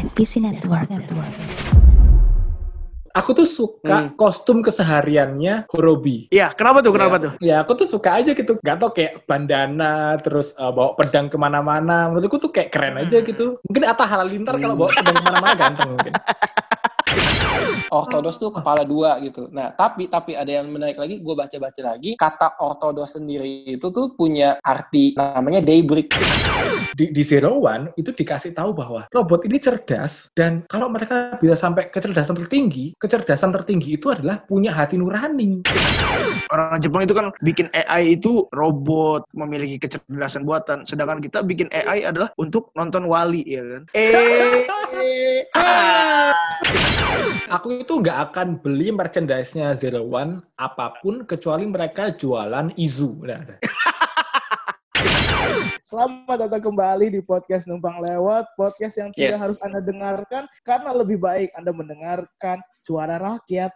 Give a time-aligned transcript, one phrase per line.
[0.00, 0.88] NPC Network.
[0.88, 1.28] Network.
[3.12, 4.16] Aku tuh suka Hmm.
[4.16, 6.30] kostum kesehariannya Horobi.
[6.32, 6.94] Iya, kenapa tuh?
[6.96, 7.32] Kenapa tuh?
[7.42, 8.56] Ya, aku tuh suka aja gitu.
[8.64, 12.08] Gak tau kayak bandana, terus uh, bawa pedang ke mana-mana.
[12.08, 13.28] Menurutku tuh kayak keren aja Hmm.
[13.28, 13.46] gitu.
[13.68, 16.12] Mungkin Atta Halilintar kalau bawa pedang ke mana-mana ganteng mungkin.
[17.90, 19.50] ortodos tuh kepala dua gitu.
[19.50, 24.14] Nah, tapi tapi ada yang menarik lagi, gue baca-baca lagi, kata ortodos sendiri itu tuh
[24.14, 26.14] punya arti namanya daybreak.
[26.94, 31.54] Di, di Zero One itu dikasih tahu bahwa robot ini cerdas dan kalau mereka bisa
[31.54, 35.62] sampai kecerdasan tertinggi, kecerdasan tertinggi itu adalah punya hati nurani.
[36.50, 40.82] Orang Jepang itu kan bikin AI itu robot, memiliki kecerdasan buatan.
[40.82, 43.82] Sedangkan kita bikin AI adalah untuk nonton wali, ya kan?
[43.94, 46.34] Eh, ah.
[47.58, 53.26] Aku itu nggak akan beli merchandise-nya Zero One apa pun kecuali mereka jualan Izu.
[53.26, 53.58] Nah, nah.
[55.80, 59.40] Selamat datang kembali di podcast Numpang Lewat, podcast yang tidak Yes.
[59.40, 63.72] harus Anda dengarkan karena lebih baik Anda mendengarkan suara rakyat.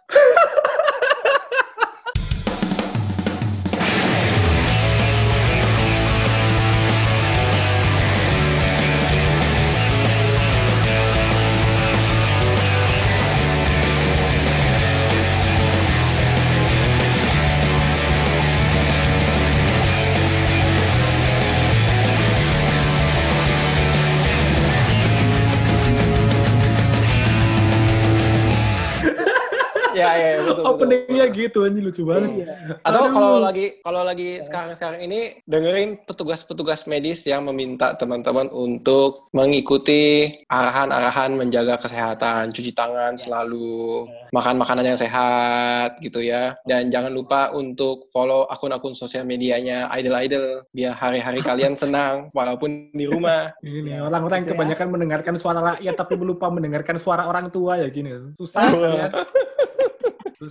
[30.05, 30.65] Ya, ya, ya, betul, betul.
[30.69, 32.29] Openingnya gitu anjing lucu banget.
[32.45, 32.53] Iya.
[32.81, 40.29] Atau kalau lagi kalau lagi sekarang-sekarang ini dengerin petugas-petugas medis yang meminta teman-teman untuk mengikuti
[40.47, 46.53] arahan-arahan menjaga kesehatan, cuci tangan selalu, makan makanan yang sehat gitu ya.
[46.63, 53.05] Dan jangan lupa untuk follow akun-akun sosial medianya idol-idol biar hari-hari kalian senang walaupun di
[53.07, 53.51] rumah.
[53.61, 54.53] Ini Ya, orang-orang gitu ya.
[54.57, 58.33] kebanyakan mendengarkan suara rakyat tapi lupa mendengarkan suara orang tua ya gini.
[58.35, 58.65] Susah
[58.99, 59.07] ya.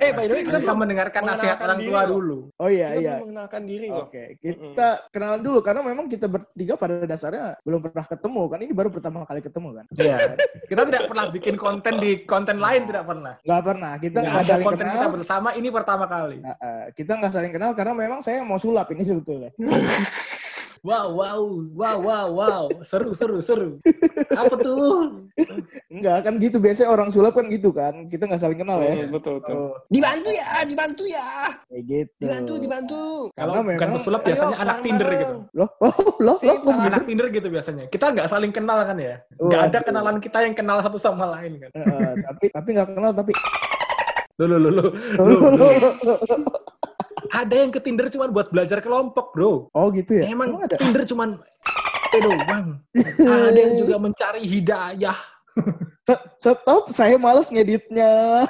[0.01, 2.39] Eh, by the way, kita bisa belum mendengarkan nasihat orang tua dulu.
[2.57, 3.15] Oh iya Kita iya.
[3.21, 3.89] mengenalkan diri.
[3.93, 8.73] Oke, kita kenalan dulu karena memang kita bertiga pada dasarnya belum pernah ketemu kan ini
[8.73, 9.85] baru pertama kali ketemu kan.
[10.01, 10.17] Iya.
[10.65, 13.35] Kita tidak pernah bikin konten di konten lain tidak pernah.
[13.45, 15.13] Nggak pernah, kita Nggak ada saling konten kita kenal.
[15.13, 16.37] bersama ini pertama kali.
[16.41, 19.51] Nah, eh, kita nggak saling kenal karena memang saya mau sulap ini sebetulnya.
[20.85, 21.41] Wow, wow,
[21.73, 22.63] wow, wow, wow.
[22.85, 23.81] Seru, seru, seru.
[24.31, 25.25] Apa tuh?
[25.89, 28.05] Enggak kan gitu biasanya orang sulap kan gitu kan.
[28.13, 28.93] Kita nggak saling kenal ya.
[29.01, 29.57] Hmm, betul, betul.
[29.57, 31.57] Oh, Dibantu ya, dibantu ya.
[31.73, 32.21] kayak gitu.
[32.21, 33.03] Dibantu, dibantu.
[33.33, 35.35] Kalau bukan memang- pesulap biasanya Ayo, anak Tinder gitu.
[35.57, 36.53] Loh, oh, loh, loh, salah.
[36.61, 36.69] gitu?
[36.69, 37.85] Anak Tinder gitu biasanya.
[37.89, 39.15] Kita nggak saling kenal kan ya.
[39.41, 41.71] Nggak ada kenalan kita yang kenal satu sama lain kan.
[41.81, 43.33] Eh, tapi tapi nggak kenal tapi
[44.35, 44.91] Loh, loh, loh, loh.
[47.35, 49.67] Ada yang ke Tinder cuma buat belajar kelompok, bro.
[49.75, 51.43] oh gitu ya Emang Emang ada Tinder cuman
[52.15, 52.79] eh doang.
[53.27, 55.19] Ada yang juga mencari hidayah.
[56.39, 58.45] Stop saya males ngeditnya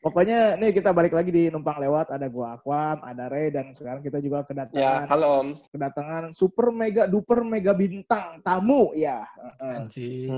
[0.00, 4.00] pokoknya nih kita balik lagi di numpang lewat ada gua Aquam ada Ray dan sekarang
[4.00, 5.48] kita juga Ya, kedatangan halo Om.
[5.68, 9.76] kedatangan super mega duper mega bintang tamu ya Heeh.
[9.76, 10.28] Anjing.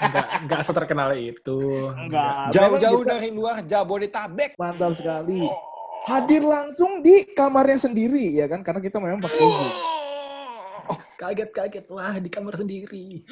[0.00, 1.58] Enggak, enggak seterkenal itu.
[1.98, 4.54] enggak Jauh-jauh kita dari luar Jabodetabek.
[4.54, 5.50] mantap sekali
[6.04, 9.70] hadir langsung di kamarnya sendiri ya kan karena kita memang pakai Zoom
[11.14, 11.88] Kaget-kaget.
[11.88, 13.24] Wah, di kamar sendiri.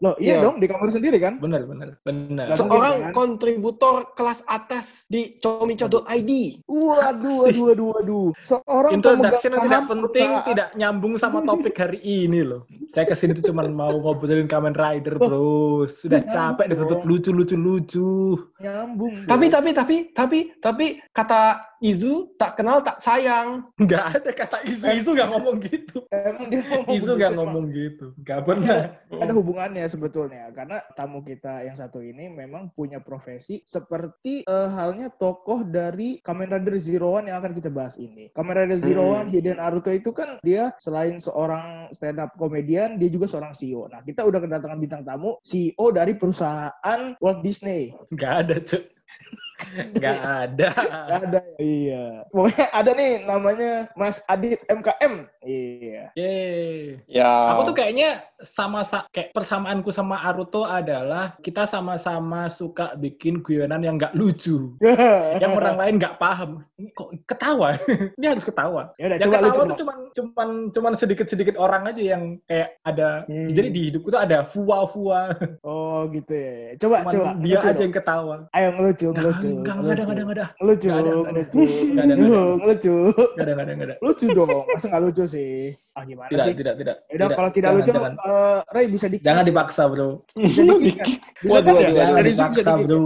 [0.00, 0.42] Loh iya Iya.
[0.42, 2.48] dong di kamar sendiri kan Bener, bener, bener.
[2.48, 3.12] Se- Seorang kan?
[3.12, 6.30] kontributor kelas atas di comico.id.
[6.64, 10.46] waduh waduh waduh waduh seorang Introduction tidak penting, perusahaan.
[10.46, 12.64] tidak nyambung sama topik hari ini loh.
[12.86, 15.84] Saya ke sini tuh cuma mau ngobrolin Kamen Rider, bro.
[15.86, 18.34] Sudah capek ditutup lucu-lucu-lucu.
[18.58, 23.64] nyambung Tapi tapi tapi tapi tapi kata Izu tak kenal tak sayang.
[23.80, 24.84] Nggak ada kata Izu.
[24.84, 25.96] Izu nggak ngomong gitu.
[26.12, 28.06] emang dia ngomong Izu begitu, nggak ngomong gitu.
[28.20, 28.78] Nggak pernah.
[29.10, 35.08] ada hubungannya sebetulnya karena tamu kita yang satu ini memang punya profesi seperti eh, halnya
[35.08, 38.28] tokoh dari Kamen Rider Zero One yang akan kita bahas ini.
[38.36, 39.24] Kamen Rider Zero Hmm.
[39.24, 43.88] One Hiden Naruto itu kan dia selain seorang stand up komedian dia juga seorang CEO.
[43.88, 47.88] Nah kita udah kedatangan bintang tamu CEO dari perusahaan Walt Disney.
[48.12, 48.84] Nggak ada, Cuk.
[49.96, 50.68] Nggak ada.
[51.08, 51.40] Gak ada.
[51.60, 52.04] Iya.
[52.32, 55.28] Pokoknya ada nih namanya Mas Adit MKM.
[55.44, 56.02] Iya.
[56.16, 57.00] Yeay.
[57.06, 57.54] Ya.
[57.56, 63.80] Aku tuh kayaknya sama sa kayak persamaanku sama Aruto adalah kita sama-sama suka bikin guyonan
[63.80, 64.74] yang nggak lucu.
[65.42, 66.64] yang orang lain nggak paham.
[66.92, 67.76] Kok ketawa?
[68.16, 68.92] Ini harus ketawa.
[68.96, 69.68] ya udah yang coba ketawa coba.
[69.68, 73.46] tuh cuman cuman cuman sedikit-sedikit orang aja yang kayak ada Hmm.
[73.46, 75.36] jadi di hidupku tuh ada fua-fua.
[75.60, 76.74] Oh gitu ya.
[76.80, 77.28] Coba Cuman coba.
[77.36, 77.82] dia ngelucu aja dong.
[77.84, 78.34] yang ketawa.
[78.50, 79.48] Ayo ngelucu, ngelucu.
[79.50, 80.46] Enggak, enggak ada, enggak ada, enggak ada.
[80.56, 81.58] Ngelucu, ngelucu.
[81.60, 82.56] Nggak ada, nggak ada.
[82.60, 82.94] Ngelucu.
[83.04, 83.98] Enggak ada, enggak ada, enggak.
[84.00, 84.64] Lucu dong.
[84.66, 85.54] Masa nggak lucu sih?
[86.00, 86.54] Ah gimana Tidak, sih?
[86.56, 86.96] tidak, tidak.
[87.04, 88.12] Ya udah kalau tidak Jangan, lucu jangan.
[88.16, 89.24] eh, Eh, Ray bisa dikit.
[89.28, 90.08] Jangan dipaksa, Bro.
[90.40, 91.08] Bisa dikit kan?
[91.36, 92.04] Bisa Waduh, kan ya?
[92.08, 92.86] waduh, dipaksa, dikit.
[92.88, 93.04] Bro.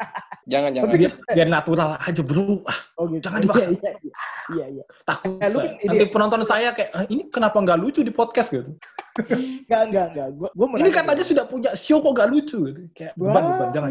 [0.52, 0.88] Jangan jangan.
[0.94, 2.44] Biar, biar natural aja, Bro.
[2.62, 3.24] Ah, Oh gitu.
[3.24, 3.66] Jangan dipaksa.
[3.66, 4.14] Iya, iya,
[4.52, 4.84] iya, iya.
[5.02, 5.32] takut.
[5.34, 8.76] Eh, lu kan Nanti penonton saya kayak, "Ah, ini kenapa nggak lucu di podcast gitu?
[9.16, 10.28] Enggak, enggak, enggak.
[10.32, 11.26] Gua, gua mau Ini nanya kan aja nih.
[11.26, 12.80] sudah punya show kok nggak lucu gitu.
[12.92, 13.68] Kayak beban, beban.
[13.72, 13.90] Jangan,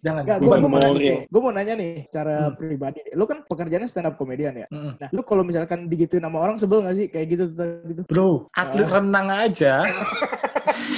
[0.00, 1.18] Jangan, Enggak, beban, gue mau nanya nih.
[1.26, 2.54] Gue mau nanya nih secara Hmm.
[2.54, 2.98] pribadi.
[3.12, 4.66] Lu kan pekerjaannya stand up komedian ya.
[4.68, 4.92] Mm-mm.
[4.96, 7.44] Nah, lu kalau misalkan digituin sama orang sebel gak sih kayak gitu
[7.86, 8.02] gitu?
[8.06, 8.98] Bro, atlet Ah.
[8.98, 9.74] renang aja.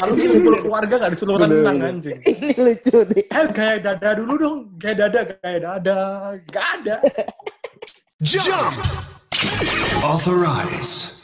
[0.02, 2.18] Kalau kumpul keluarga nggak disuruh renang anjing.
[2.26, 3.22] Ini lucu nih.
[3.24, 4.58] Eh, gaya dada dulu dong.
[4.76, 5.98] Gaya dada, gaya dada.
[6.50, 6.94] Gak ada.
[8.22, 8.74] Jump!
[10.02, 11.21] Authorize.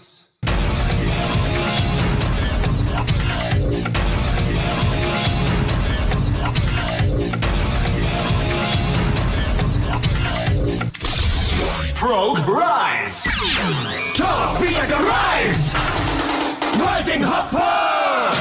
[11.98, 13.24] Prog Rise!
[14.14, 15.74] Top be like a rise!
[16.78, 18.36] Rising hopper!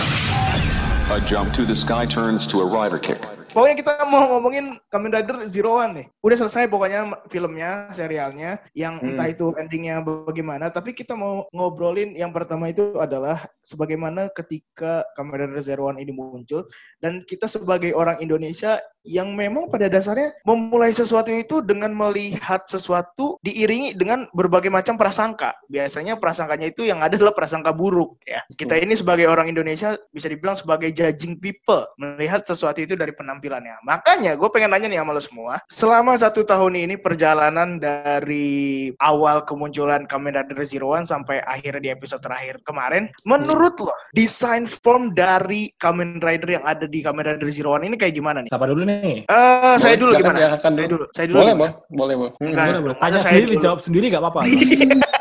[1.12, 3.26] A jump to the sky turns to a rider kick.
[3.58, 6.06] Pokoknya kita mau ngomongin Kamen Rider Zero One nih.
[6.22, 9.18] Udah selesai pokoknya filmnya, serialnya, yang Hmm.
[9.18, 10.70] entah itu endingnya bagaimana.
[10.70, 16.14] Tapi kita mau ngobrolin yang pertama itu adalah sebagaimana ketika Kamen Rider Zero One ini
[16.14, 16.70] muncul
[17.02, 18.78] dan kita sebagai orang Indonesia
[19.08, 25.56] yang memang pada dasarnya memulai sesuatu itu dengan melihat sesuatu diiringi dengan berbagai macam prasangka.
[25.72, 28.44] Biasanya prasangkanya itu yang ada adalah prasangka buruk ya.
[28.54, 33.16] Kita ini sebagai orang Indonesia bisa dibilang sebagai judging people melihat sesuatu itu dari
[33.48, 33.76] penampilannya.
[33.88, 39.42] Makanya gue pengen nanya nih sama lo semua, selama satu tahun ini perjalanan dari awal
[39.48, 45.16] kemunculan Kamen Rider Zero One sampai akhir di episode terakhir kemarin, menurut lo desain form
[45.16, 48.52] dari Kamen Rider yang ada di Kamen Rider Zero One ini kayak gimana nih?
[48.52, 49.24] Siapa dulu nih?
[49.24, 50.38] Eh, saya Boleh, dulu gimana?
[50.38, 50.92] diarahkan Saya dulu.
[50.92, 51.06] dulu.
[51.16, 51.38] Saya dulu.
[51.40, 51.64] Boleh, gimana?
[51.64, 51.74] Bang.
[51.96, 52.32] Boleh, Bang.
[52.38, 52.48] Hmm.
[52.52, 52.66] Enggak.
[52.68, 52.96] Boleh, boleh.
[52.98, 53.56] masa Tanya saya sendiri, dulu?
[53.56, 54.42] dijawab sendiri gak apa-apa.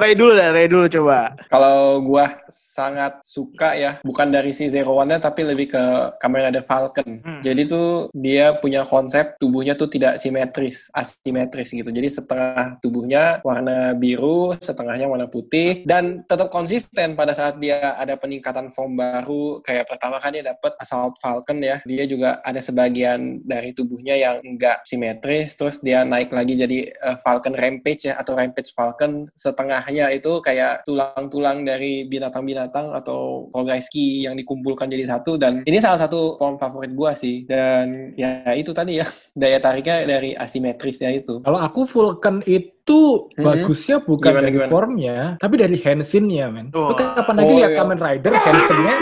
[0.00, 1.34] Ray dulu dah, Ray dulu coba.
[1.48, 5.82] Kalau gua sangat suka ya, bukan dari si Zero One-nya tapi lebih ke
[6.20, 7.20] Kamen Rider Falcon.
[7.22, 7.40] Hmm.
[7.40, 11.88] Jadi tuh dia punya konsep tubuhnya tuh tidak simetris, asimetris gitu.
[11.88, 18.14] Jadi setengah tubuhnya warna biru, setengahnya warna putih dan tetap konsisten pada saat dia ada
[18.16, 19.60] peningkatan form baru.
[19.64, 21.80] Kayak pertama kan dia dapat Assault Falcon ya.
[21.84, 27.16] Dia juga ada sebagian dari tubuhnya yang enggak simetris, terus dia naik lagi jadi eh,
[27.20, 29.28] Falcon Rampage ya atau Rampage Falcon
[29.86, 36.02] setengahnya itu kayak tulang-tulang dari binatang-binatang atau Progreski yang dikumpulkan jadi satu dan ini salah
[36.02, 39.06] satu form favorit gua sih dan ya itu tadi ya
[39.38, 43.42] daya tariknya dari asimetrisnya itu Kalau aku Vulcan itu Mhm.
[43.42, 44.70] bagusnya bukan Gimana, dari gimana?
[44.70, 46.70] formnya, tapi dari Hensin-nya, men.
[46.70, 46.86] Oh.
[46.86, 47.78] Lu kapan lagi Oh, lihat iya.
[47.82, 48.94] Kamen Rider Hensin-nya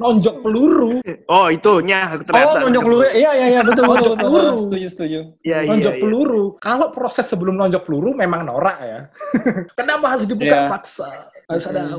[0.00, 0.88] nonjok peluru,
[1.28, 2.48] Oh, itunya ternyata.
[2.48, 4.56] oh nonjok peluru iya iya iya betul betul Nonjok betul peluru.
[4.58, 6.00] setuju setuju Iya, iya, nonjok iya.
[6.00, 6.44] peluru.
[6.58, 9.00] Kalau proses sebelum nonjok peluru memang norak ya.
[9.78, 10.72] Kenapa harus dibuka Iya.
[10.72, 11.10] paksa?
[11.46, 11.98] Harus ada.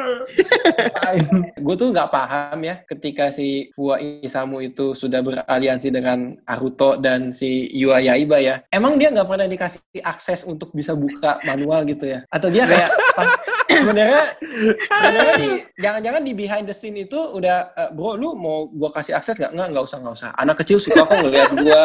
[0.00, 1.26] Ngapain?
[1.56, 7.30] gue tuh nggak paham ya ketika si Fua Isamu itu sudah beraliansi dengan Aruto dan
[7.30, 8.64] si Yua Yaiba ya.
[8.68, 12.24] Emang dia nggak pernah dikasih akses untuk bisa buka manual gitu ya?
[12.28, 12.88] Atau dia kayak
[13.20, 13.28] ah,
[13.70, 14.22] sebenarnya
[14.98, 19.14] sebenarnya di jangan-jangan di behind the scene itu udah "Eh, bro lu mau gua kasih
[19.14, 19.52] akses nggak?
[19.54, 20.30] Nggak nggak usah nggak usah.
[20.34, 21.82] Anak kecil suka kok ngeliat gua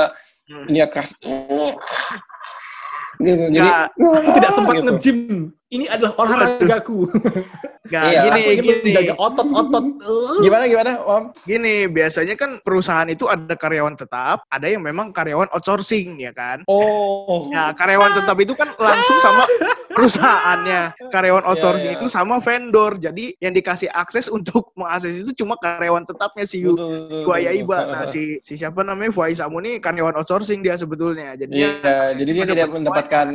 [0.69, 1.13] ini ya keras.
[3.15, 3.43] Gitu.
[3.47, 4.83] Jadi Nggak, Aku tidak sempat gitu.
[4.91, 5.19] nge-gym.
[5.73, 6.97] Ini adalah olahragaku.
[7.85, 9.13] Nggak, Iya, gini, gini.
[9.13, 9.85] otot-otot.
[10.01, 10.41] Uh.
[10.45, 11.23] gimana gimana Om?
[11.45, 16.65] Gini, biasanya kan perusahaan itu ada karyawan tetap, ada yang memang karyawan outsourcing, ya kan?
[16.65, 17.53] Oh.
[17.53, 19.45] Ya, karyawan tetap itu kan langsung sama
[19.93, 20.97] perusahaannya.
[21.13, 21.99] Karyawan outsourcing iya.
[22.01, 22.97] itu sama vendor.
[22.97, 27.37] Jadi yang dikasih akses untuk mengakses itu cuma karyawan tetapnya si betul.
[27.37, 27.79] Yaiba.
[27.85, 31.37] Nah, si, si siapa namanya Fuai Samu nih karyawan outsourcing dia sebetulnya.
[31.37, 33.27] Jadi Iya, jadi dia tidak mendapatkan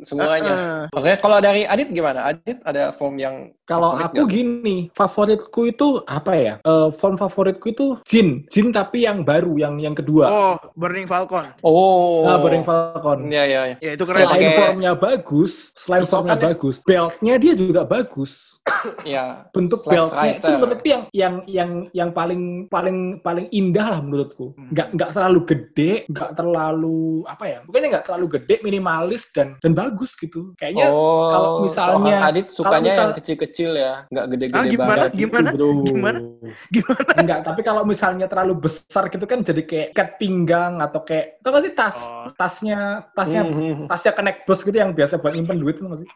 [0.00, 0.88] semuanya.
[0.96, 2.26] Oke, kalau dari Adit gimana?
[2.26, 4.32] Adit ada form yang Kalau favorit aku nggak?
[4.32, 6.54] gini, favoritku itu apa ya?
[6.64, 10.24] Eh, form favoritku itu Jin, Jin tapi yang baru, yang yang kedua.
[10.26, 11.52] Oh, Burning Falcon.
[11.60, 12.24] Oh.
[12.24, 13.28] Nah, Burning Falcon.
[13.28, 13.76] Iya, iya, iya.
[13.84, 14.24] Ya itu keren.
[14.24, 16.44] Selain pakai- formnya bagus, selain formnya ya?
[16.48, 18.56] bagus, beltnya dia juga bagus.
[19.08, 19.48] Iya.
[19.52, 24.52] Bentuk Slash beltnya itu menurutku yang yang yang yang paling paling paling indah lah menurutku.
[24.56, 24.72] Hmm.
[24.72, 27.58] Nggak nggak terlalu gede, nggak terlalu apa ya?
[27.64, 30.52] Pokoknya nggak terlalu gede, minimalis dan dan bagus gitu.
[30.56, 34.88] Kayaknya oh, kalau misalnya- Adit sukanya misal- yang kecil-kecil ya, nggak gede-gede Ah, gimana?
[34.88, 35.10] banget.
[35.10, 35.48] gitu, Gimana?
[35.50, 35.68] bro.
[35.82, 36.18] Gimana?
[36.68, 37.10] Gimana?
[37.16, 41.50] Enggak, tapi kalau misalnya terlalu besar gitu kan jadi kayak ikat pinggang atau kayak tau
[41.50, 42.30] gak sih tas Oh.
[42.34, 42.78] tasnya
[43.12, 43.86] tasnya Hmm.
[43.86, 46.08] tasnya connect bus gitu yang biasa buat nyimpen duit itu sih?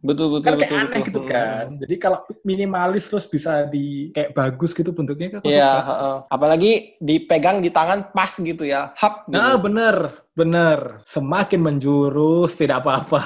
[0.00, 0.78] Betul betul kan kayak betul.
[0.78, 1.06] aneh betul.
[1.06, 1.64] gitu kan.
[1.78, 5.40] Jadi kalau minimalis terus bisa di kayak bagus gitu bentuknya kan.
[5.42, 5.84] Iya, suka.
[5.86, 6.16] heeh.
[6.28, 8.94] apalagi dipegang di tangan pas gitu ya.
[8.94, 9.36] Hap gitu.
[9.36, 9.96] Nah, bener,
[10.36, 11.00] bener.
[11.02, 13.20] Semakin menjurus tidak apa-apa.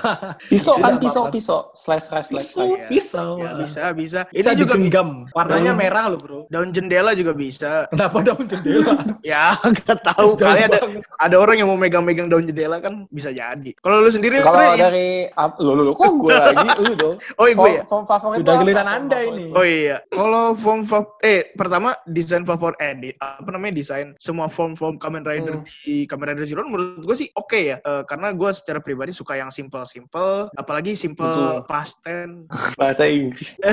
[0.46, 2.88] pisau kan pisau pisau slash slash slash Pisau, slash.
[2.88, 3.30] pisau.
[3.36, 4.20] Ya, bisa, bisa.
[4.26, 5.26] Bisa Ini juga digenggam.
[5.30, 5.80] Warnanya Hmm.
[5.80, 6.38] merah loh, Bro.
[6.48, 7.90] daun jendela juga bisa.
[7.90, 8.94] Kenapa daun jendela?
[9.26, 10.38] Ya, nggak tahu.
[10.38, 10.78] Kali ada
[11.18, 13.70] ada orang yang mau megang-megang daun jendela kan bisa jadi.
[13.76, 17.16] Kalau lu sendiri, Kalau dari ap- lu lu lu kok gue lagi lu dong.
[17.36, 17.82] oh iya gue ya.
[17.84, 18.52] Form, form favorit apa?
[18.56, 19.34] giliran Form Anda favorit.
[19.34, 19.44] ini.
[19.50, 24.94] Oh iya, kalau form fav- eh pertama desain favorit eh apa namanya desain semua form-form
[24.96, 25.66] Kamen Rider Hmm.
[25.82, 29.34] di Kamen Rider Zero menurut gue sih oke ya, Eh, karena gue secara pribadi suka
[29.36, 31.66] yang simple-simple, apalagi simple Betul.
[31.66, 32.46] past tense,
[32.80, 33.56] Bahasa Inggris.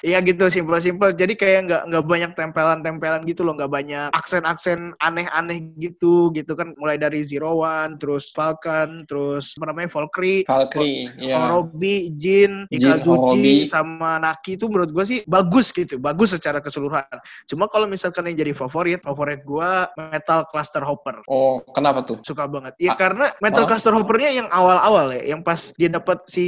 [0.00, 1.12] Iya gitu simple-simple.
[1.12, 6.72] Jadi kayak nggak nggak banyak tempelan-tempelan gitu loh, nggak banyak aksen-aksen aneh-aneh gitu gitu kan.
[6.80, 11.36] Mulai dari Zero One, terus Falcon, terus apa namanya Valkyrie, Valkyrie, ya.
[11.36, 12.64] Horobi, Jin.
[12.72, 17.04] Ikazuchi, sama Naki itu menurut gue sih bagus gitu, bagus secara keseluruhan.
[17.44, 21.20] Cuma kalau misalkan yang jadi favorit, favorit gue Metal Cluster Hopper.
[21.28, 22.09] Oh, kenapa tuh?
[22.20, 22.74] Suka banget.
[22.82, 22.96] Ya Ah.
[22.98, 23.68] karena Metal Ah.
[23.68, 26.44] Cluster Hoppernya yang awal-awal ya, yang pas dia dapat si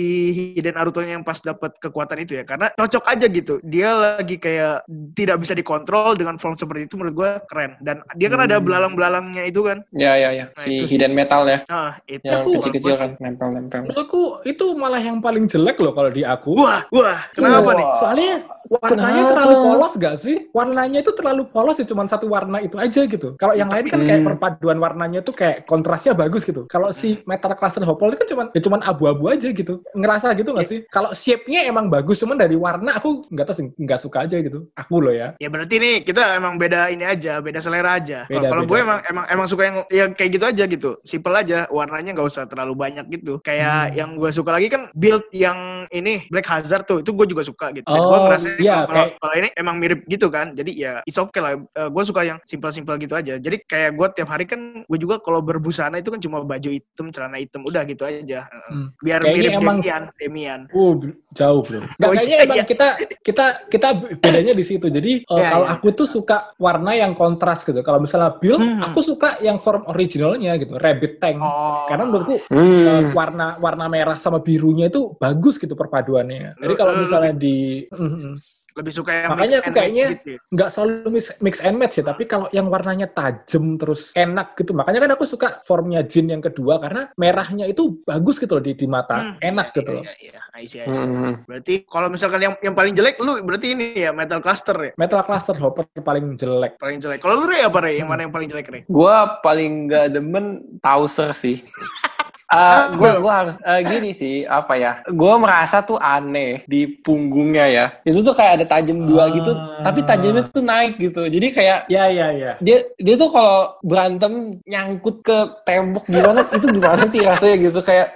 [0.56, 2.44] Hiden Naruto-nya yang pas dapat kekuatan itu ya.
[2.44, 3.62] Karena cocok aja gitu.
[3.62, 4.82] Dia lagi kayak
[5.14, 7.76] tidak bisa dikontrol dengan form seperti itu menurut gue keren.
[7.78, 8.64] Dan dia kan ada Hmm.
[8.64, 9.84] belalang-belangnya itu kan.
[9.92, 10.44] Ya ya ya.
[10.50, 10.96] Nah, Si itu sih.
[10.96, 11.62] hidden metal ya.
[11.68, 13.80] Ah, itu Yang Aku- kecil-kecil kan nempel-nempel.
[13.84, 16.56] Menurutku itu malah yang paling jelek loh kalau di aku.
[16.56, 17.74] Wah, wah, kenapa Wah.
[17.76, 17.86] nih?
[18.00, 18.32] Soalnya
[18.70, 19.30] warnanya Kenapa?
[19.36, 20.36] terlalu polos gak sih?
[20.50, 23.34] Warnanya itu terlalu polos ya cuma satu warna itu aja gitu.
[23.36, 24.28] Kalau yang lain kan kayak Hmm.
[24.32, 26.64] perpaduan warnanya tuh kayak kontrasnya bagus gitu.
[26.66, 29.84] Kalau si Metal Cluster Hopple itu kan cuma ya cuman abu-abu aja gitu.
[29.92, 30.78] Ngerasa gitu gak sih?
[30.88, 34.66] Kalau shape-nya emang bagus cuman dari warna aku nggak tahu nggak suka aja gitu.
[34.78, 35.34] Aku loh ya.
[35.36, 38.24] Ya berarti nih kita emang beda ini aja, beda selera aja.
[38.26, 42.16] Kalau gue emang emang emang suka yang ya kayak gitu aja gitu, simple aja, warnanya
[42.16, 43.42] nggak usah terlalu banyak gitu.
[43.44, 43.94] Kayak Hmm.
[43.98, 47.74] yang gue suka lagi kan build yang ini Black Hazard tuh, itu gue juga suka
[47.74, 47.84] gitu.
[47.84, 50.92] Dan gue Oh, ngerasa iya, kalau kayak- kalau ini emang mirip gitu kan, jadi ya
[51.04, 51.58] it's okay lah.
[51.58, 53.34] Eh, gue suka yang simple-simple gitu aja.
[53.36, 57.10] Jadi kayak gue tiap hari kan gue juga kalau berbusana itu kan cuma baju hitam,
[57.10, 58.46] celana hitam, udah gitu aja.
[58.70, 58.94] Hmm.
[59.02, 60.60] Biar Kayaknya mirip emang- Demian, Demian.
[60.70, 60.94] Uh,
[61.34, 61.82] jauh bro.
[61.98, 62.86] Nggak, Oh, kayaknya iya, emang kita
[63.20, 64.86] kita kita bedanya di situ.
[64.86, 65.74] Jadi uh, Iya, kalau iya.
[65.76, 67.82] aku tuh suka warna yang kontras gitu.
[67.82, 68.80] Kalau misalnya build, Hmm.
[68.80, 71.42] aku suka yang form originalnya gitu, rabbit tank.
[71.42, 71.84] Oh.
[71.90, 72.86] Karena menurutku Hmm.
[72.86, 76.54] uh, warna warna merah sama birunya itu bagus gitu perpaduannya.
[76.56, 78.34] Jadi kalau lu misalnya di mm, mm.
[78.72, 80.38] lebih suka yang Makanya mix aku and match kayaknya gitu ya.
[80.54, 84.72] nggak selalu mix, mix and match ya, tapi kalau yang warnanya tajam terus enak gitu.
[84.72, 88.76] Makanya kan aku suka formnya Jin yang kedua karena merahnya itu bagus gitu loh di,
[88.76, 89.36] di mata, Hmm.
[89.40, 90.04] enak gitu loh.
[90.04, 91.32] Iya, iya, I see, I see, I see.
[91.32, 91.48] Hmm.
[91.48, 94.92] Berarti kalau misalkan yang yang paling jelek lu berarti ini ya Metal Cluster ya.
[95.00, 96.76] Metal Cluster Hopper paling jelek.
[96.76, 97.24] Paling jelek.
[97.24, 97.96] Kalau lu Re apa Re?
[97.96, 98.00] Hmm.
[98.04, 98.80] Yang mana yang paling jelek Re?
[98.92, 101.56] Gua paling gak demen Tauser sih.
[102.52, 104.92] Eh, gua gua harus eh, gini sih apa ya?
[105.08, 107.84] Gua merasa tuh aneh di punggungnya ya.
[108.04, 109.80] Itu tuh kayak ada tajam dua gitu, Ah.
[109.84, 111.24] tapi tajamnya tuh naik gitu.
[111.24, 112.52] Jadi kayak Ya ya ya.
[112.60, 118.08] dia dia tuh kalau berantem nyangkut ke tembok gimana itu gimana sih rasanya gitu kayak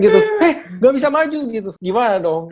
[0.00, 2.48] gitu eh gak bisa maju gitu gimana dong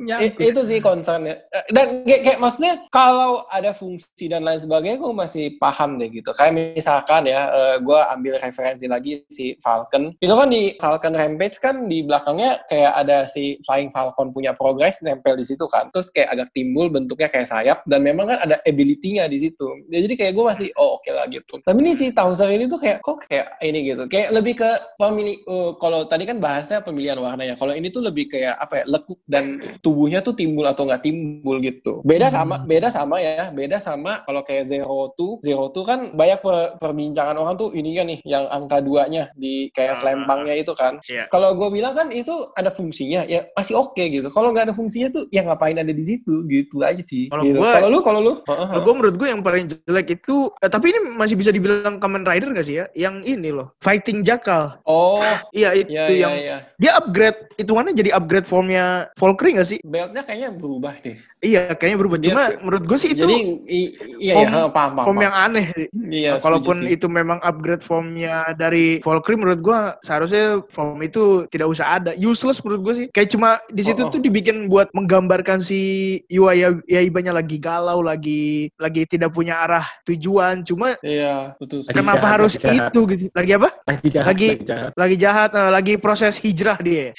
[0.00, 0.40] Nyangkut.
[0.40, 1.44] itu sih concernnya.
[1.52, 6.08] Eh, dan kayak, kayak maksudnya kalau ada fungsi dan lain sebagainya gue masih paham deh
[6.08, 6.32] gitu.
[6.32, 10.16] Kayak misalkan ya gue ambil referensi lagi si Falcon.
[10.16, 15.04] Itu kan di Falcon Rampage kan di belakangnya kayak ada si Flying Falcon punya progress
[15.04, 15.92] nempel di situ kan.
[15.92, 19.68] Terus kayak agak timbul bentuknya kayak sayap dan memang kan ada ability-nya di situ.
[19.92, 21.60] Jadi kayak gue masih oh oke lah gitu.
[21.60, 24.08] Tapi ini si Towser ini tuh kayak kok kayak ini gitu?
[24.08, 27.54] Kayak lebih ke pemilih eh, kalau tadi kan bahasnya pemilihan warnanya.
[27.60, 31.58] Kalau ini tuh lebih kayak apa ya lekuk dan tubuhnya tuh timbul atau nggak timbul
[31.58, 31.98] gitu.
[32.06, 36.38] Beda sama beda sama ya, beda sama kalau kayak Zero Two, Zero Two kan banyak
[36.38, 39.98] per- perbincangan orang tuh ini kan nih yang angka duanya di kayak Ah.
[39.98, 41.02] selempangnya itu kan.
[41.02, 41.26] Iya.
[41.26, 44.30] Kalau gue bilang kan itu ada fungsinya, ya masih oke gitu.
[44.30, 47.26] Kalau nggak ada fungsinya tuh ya ngapain ada di situ gitu aja sih.
[47.26, 47.58] Kalau gitu.
[47.58, 50.92] gua- kalau lu kalau lu, Kalau gue menurut gue yang paling jelek itu, eh, tapi
[50.92, 52.86] ini masih bisa dibilang Kamen Rider gak sih ya?
[52.94, 54.78] Yang ini loh, Fighting Jackal.
[54.84, 56.56] oh Iya itu ya yang ya ya.
[56.76, 59.79] dia upgrade, hitungannya jadi upgrade formnya Valkyrie gak sih?
[59.80, 61.16] Beltnya kayaknya berubah deh.
[61.40, 62.18] Iya, kayaknya berubah.
[62.20, 65.06] Dia- Cuma menurut gue sih itu Jadi i- iya form- ya, paham paham.
[65.08, 65.24] form paham.
[65.24, 65.66] yang aneh.
[66.10, 66.96] Iya, Nah, Kalaupun setuju sih.
[67.00, 72.12] itu memang upgrade formnya dari Valkyrie menurut gua seharusnya form itu tidak usah ada.
[72.14, 73.06] Useless menurut gua sih.
[73.08, 74.12] Kayak cuma di situ Oh, oh.
[74.12, 75.80] tuh dibikin buat menggambarkan si
[76.28, 80.60] Yua ya Yaibanya lagi galau, lagi lagi tidak punya arah tujuan.
[80.60, 81.80] Cuma Iya, betul.
[81.80, 82.90] Lagi kenapa jahat, harus lagi jahat.
[82.92, 83.22] itu gitu?
[83.32, 83.68] Lagi apa?
[83.88, 84.90] Lagi jahat, Lagi- lagi jahat.
[84.92, 87.16] Lagi jahat, eh, lagi proses hijrah dia.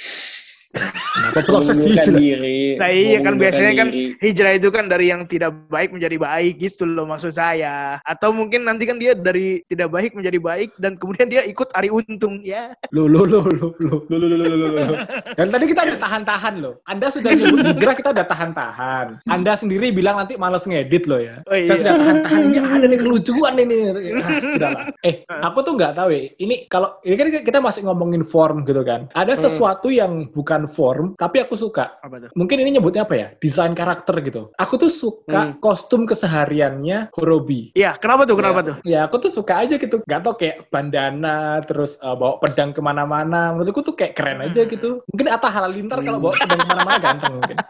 [0.71, 2.15] Kenapa proses hijrah?
[2.15, 2.79] diri.
[2.79, 4.15] Nah iya kan biasanya kan diri.
[4.19, 7.99] hijrah itu kan dari yang tidak baik menjadi baik gitu loh maksud saya.
[8.07, 11.91] Atau mungkin nanti kan dia dari tidak baik menjadi baik dan kemudian dia ikut Ari
[11.91, 12.71] Untung ya.
[12.89, 14.95] Lo lo lo lo lo lo lo lo lo.
[15.35, 16.75] Dan tadi kita udah tahan-tahan loh.
[16.87, 19.05] Anda sudah nyebut hijrah kita udah tahan-tahan.
[19.27, 21.43] Anda sendiri bilang nanti males ngedit loh ya.
[21.47, 21.75] Oh, Saya iya.
[21.75, 23.75] sudah tahan-tahan ini ada nih kelucuan ini.
[24.21, 24.83] Ah, sudahlah.
[25.03, 26.21] Eh, aku tuh nggak tahu ya.
[26.39, 29.11] Ini kalau ini kan kita masih ngomongin form gitu kan.
[29.13, 29.43] Ada Hmm.
[29.43, 31.97] sesuatu yang bukan form tapi aku suka.
[32.01, 32.29] Apa tuh?
[32.35, 33.27] Mungkin ini nyebutnya apa ya?
[33.37, 34.51] Desain karakter gitu.
[34.57, 35.57] Aku tuh suka Hmm.
[35.63, 37.71] kostum kesehariannya Horobi.
[37.73, 38.35] Iya, kenapa tuh?
[38.37, 38.67] Kenapa Iya.
[38.67, 38.75] tuh?
[38.83, 40.03] Ya aku tuh suka aja gitu.
[40.05, 43.55] Gak tau kayak bandana, terus uh, bawa pedang ke mana-mana.
[43.55, 45.01] Menurutku tuh kayak keren aja gitu.
[45.09, 47.57] Mungkin Atta Halilintar kalau bawa pedang ke mana-mana ganteng mungkin.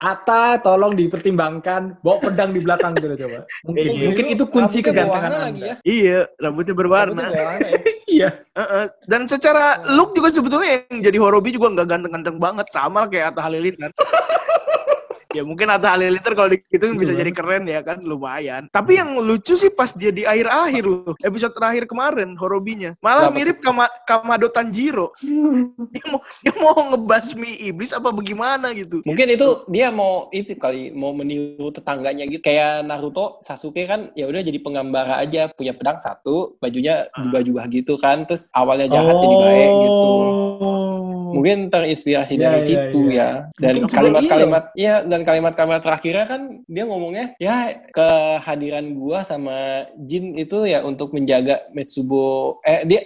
[0.00, 3.44] Atta tolong dipertimbangkan bawa pedang di belakang gitu coba.
[3.68, 4.04] Mungkin, Iya.
[4.08, 5.44] mungkin itu kunci Rambutnya kegantengan Anda.
[5.44, 5.74] lagi ya.
[5.84, 7.22] Iya, rambutnya Rambutnya berwarna.
[7.28, 7.44] ya.
[8.10, 8.30] Iya.
[8.58, 8.84] Heeh.
[9.06, 13.46] Dan secara look juga sebetulnya yang jadi Horobi juga nggak ganteng-ganteng banget, sama kayak Atta
[13.46, 13.94] Halilintar.
[15.30, 18.66] ya mungkin Atta Halilintar kalau digituin bisa jadi keren ya kan, lumayan.
[18.70, 23.36] Tapi yang lucu sih pas dia di akhir-akhir loh, episode terakhir kemarin Horobinya, malah Kenapa
[23.38, 25.14] mirip Kama, Kamado Tanjiro.
[25.94, 29.02] dia mau dia mau ngebasmi iblis apa bagaimana gitu.
[29.06, 32.42] Mungkin itu dia mau itu kali mau meniru tetangganya gitu.
[32.42, 37.22] Kayak Naruto, Sasuke kan ya udah jadi penggambara aja, punya pedang satu, bajunya Ah.
[37.26, 38.26] jubah-jubah gitu kan.
[38.26, 40.00] Terus awalnya jahat jadi baik gitu.
[40.60, 41.30] Oh.
[41.30, 43.16] Mungkin terinspirasi Iya, dari iya, situ iya.
[43.16, 43.30] ya.
[43.62, 50.68] Dan kalimat-kalimat ya dan kalimat-kalimat terakhirnya kan dia ngomongnya ya kehadiran gua sama Jin itu
[50.68, 53.00] ya untuk menjaga Metsubo eh dia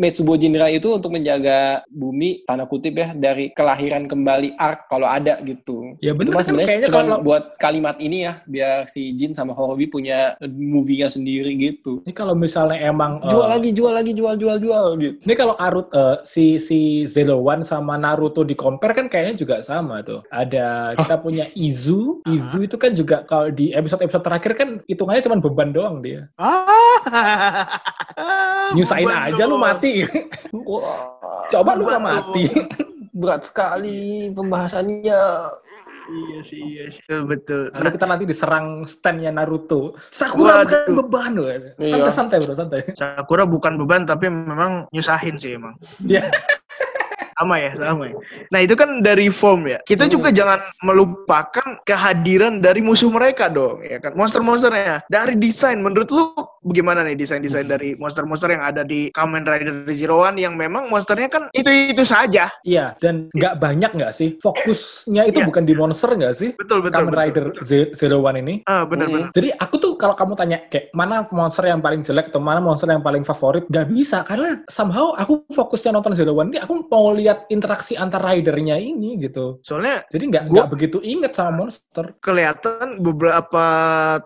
[0.00, 5.38] Metsubo Jinra itu untuk menjaga bumi tanda kutip ya dari kelahiran kembali Ark kalau ada
[5.44, 5.96] gitu.
[6.00, 9.88] Ya mah kan kayaknya cuma kalau buat kalimat ini ya biar si Jin sama Horobi
[9.88, 12.00] punya movie-nya sendiri gitu.
[12.04, 15.16] ini kalau misalnya emang eh, Jual lagi, jual lagi, jual, jual, jual gitu.
[15.24, 19.56] Ini kalau Arut eh, si si Zero One sama Naruto di compare kan kayaknya juga
[19.60, 20.24] sama tuh.
[20.32, 22.24] Ada kita punya Izu.
[22.24, 26.32] Izu itu kan juga kalau di episode-episode terakhir kan hitungannya cuma beban doang dia.
[26.36, 26.96] Ah.
[28.72, 29.64] Nyusahin beban aja lu doang.
[29.66, 29.92] mati.
[30.56, 30.96] Wah,
[31.48, 32.44] Coba lu Beban gak mati.
[32.48, 32.68] doang.
[33.12, 35.20] berat sekali pembahasannya.
[36.06, 37.02] Iya sih, iya sih.
[37.02, 37.62] Betul, betul.
[37.74, 39.98] Lalu kita nanti diserang standnya Naruto.
[40.08, 40.86] Sakura Waduh.
[40.86, 41.48] bukan beban loh.
[41.50, 41.90] Iya.
[41.90, 42.80] Santai-santai bro, santai.
[42.94, 45.74] Sakura bukan beban tapi memang nyusahin sih emang.
[46.00, 46.30] Iya.
[47.36, 48.16] Sama ya, sama ya.
[48.48, 49.76] Nah itu kan dari form ya.
[49.84, 50.12] Kita Hmm.
[50.16, 54.16] juga jangan melupakan kehadiran dari musuh mereka dong, ya kan?
[54.16, 55.04] Monster-monsternya.
[55.06, 56.32] Dari desain, menurut lu
[56.64, 61.28] bagaimana nih desain-desain dari monster-monster yang ada di Kamen Rider Zero One yang memang monsternya
[61.28, 62.48] kan itu-itu saja.
[62.64, 64.40] Iya, dan nggak banyak nggak sih?
[64.40, 65.46] Fokusnya itu Iya.
[65.52, 66.56] bukan di monster nggak sih?
[66.56, 67.20] Betul, betul, Kamen betul.
[67.20, 67.62] Rider betul.
[67.68, 68.54] Ze- Zero One ini.
[68.64, 69.28] Ah, benar-benar.
[69.36, 72.88] Jadi aku tuh kalau kamu tanya kayak mana monster yang paling jelek atau mana monster
[72.88, 77.12] yang paling favorit, nggak bisa karena somehow aku fokusnya nonton Zero One ini aku mau
[77.12, 79.58] lihat interaksi antar ridernya ini gitu.
[79.64, 82.12] Soalnya Jadi nggak nggak begitu inget sama monster.
[82.20, 83.64] kelihatan beberapa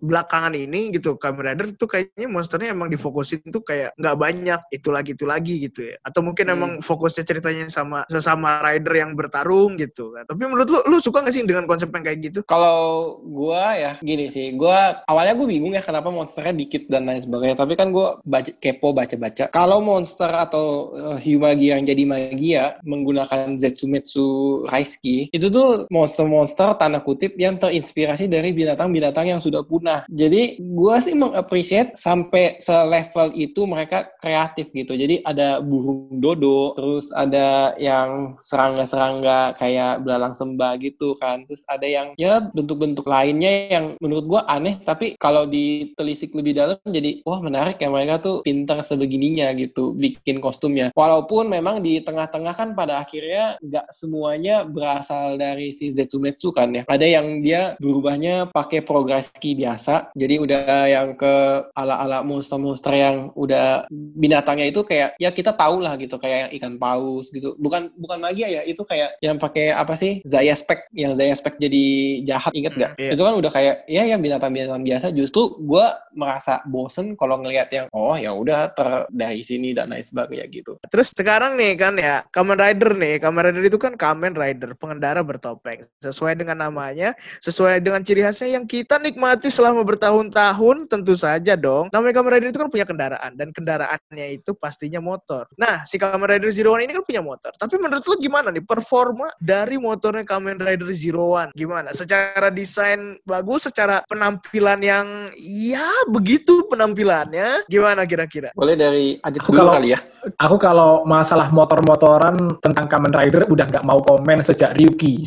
[0.01, 4.89] belakangan ini gitu Kamen Rider tuh kayaknya monsternya emang difokusin tuh kayak nggak banyak itu
[4.91, 6.57] lagi itu lagi gitu ya atau mungkin Hmm.
[6.59, 11.23] emang fokusnya ceritanya sama sesama rider yang bertarung gitu kan tapi menurut lu lu suka
[11.23, 15.47] gak sih dengan konsep yang kayak gitu Kalau gua ya gini sih, gua awalnya gue
[15.47, 17.55] bingung ya kenapa monsternya dikit dan lain sebagainya.
[17.55, 19.47] Tapi kan gua baca kepo baca-baca.
[19.53, 26.98] Kalau monster atau uh, Hyumagi yang jadi magia menggunakan Zetsumetsu Raisuki, itu tuh monster-monster tanda
[26.98, 30.03] kutip yang terinspirasi dari binatang-binatang yang sudah punah.
[30.11, 34.98] Jadi gua sih mengapresiasi sampai selevel itu mereka kreatif gitu.
[34.98, 41.46] Jadi ada burung dodo, terus ada yang serangga-serangga kayak belalang sembah gitu kan.
[41.46, 46.81] Terus ada yang ya bentuk-bentuk lainnya yang menurut gua aneh tapi kalau ditelisik lebih dalam
[46.83, 50.90] jadi wah menarik ya mereka tuh pintar sebegininya gitu bikin kostumnya.
[50.96, 56.83] Walaupun memang di tengah-tengah kan pada akhirnya nggak semuanya berasal dari si Zetsumetsu kan ya.
[56.88, 60.16] Ada yang dia berubahnya pakai progreski biasa.
[60.16, 66.01] Jadi udah yang ke ala-ala monster-monster yang udah binatangnya itu kayak ya kita tahu lah
[66.01, 67.53] gitu kayak yang ikan paus gitu.
[67.61, 70.25] Bukan bukan magia ya, itu kayak yang pakai apa sih?
[70.25, 71.85] Zaya Spec yang Zaya Spec jadi
[72.25, 72.97] jahat inget gak?
[72.97, 73.11] Hmm, iya.
[73.12, 77.87] Itu kan udah kayak ya yang binatang-binatang biasa justru gua merasa bosen kalau ngelihat yang
[77.90, 80.73] oh ya udah ter dari sini dan lain sebagainya gitu.
[80.88, 85.25] terus sekarang nih kan ya Kamen Rider nih Kamen Rider itu kan Kamen Rider pengendara
[85.25, 85.83] bertopeng.
[86.05, 91.91] Sesuai dengan namanya sesuai dengan ciri khasnya yang kita nikmati selama bertahun-tahun tentu saja dong.
[91.91, 95.49] Namanya Kamen Rider itu kan punya kendaraan dan kendaraannya itu pastinya motor.
[95.57, 97.51] Nah si Kamen Rider Zero One ini kan punya motor.
[97.57, 101.51] Tapi menurut lu gimana nih performa dari motornya Kamen Rider Zero One?
[101.57, 101.91] Gimana?
[101.97, 105.07] Secara desain bagus secara penampilan yang
[105.41, 108.53] ya begitu penampilannya gimana kira-kira?
[108.55, 109.99] Boleh dari Ajit dulu kalau- kali ya.
[110.41, 115.25] Aku kalau masalah motor-motoran tentang Kamen Rider udah nggak mau komen sejak Ryuki.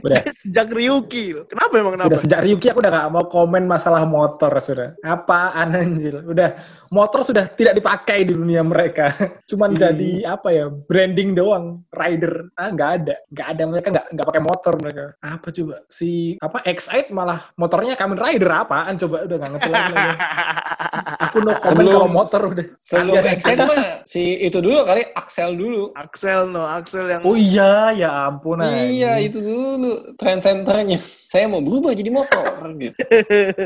[0.00, 0.22] Udah.
[0.40, 1.34] Sejak Ryuki.
[1.46, 2.08] Kenapa emang kenapa?
[2.10, 4.94] Sudah sejak Ryuki aku udah gak mau komen masalah motor sudah.
[5.00, 6.20] Apaan anjir.
[6.20, 9.10] Udah motor sudah tidak dipakai di dunia mereka.
[9.50, 12.50] Cuman jadi apa ya branding doang rider.
[12.54, 13.14] Ah nggak ada.
[13.28, 15.04] nggak ada mereka nggak nggak pakai motor mereka.
[15.20, 19.94] Apa coba si apa X8 malah motornya Kamen Rider apaan coba udah nggak ngerti lagi.
[21.28, 22.66] Aku no komen Sebelum- kalau motor udah.
[22.78, 25.90] Sebelum Exen mah si itu dulu kali Axel dulu.
[25.92, 29.26] Axel no, Axel yang Oh iya ya ampun Iya, anjing.
[29.28, 29.67] itu dulu
[30.14, 30.98] trend centernya.
[30.98, 32.44] Saya mau berubah jadi motor
[32.80, 32.96] gitu.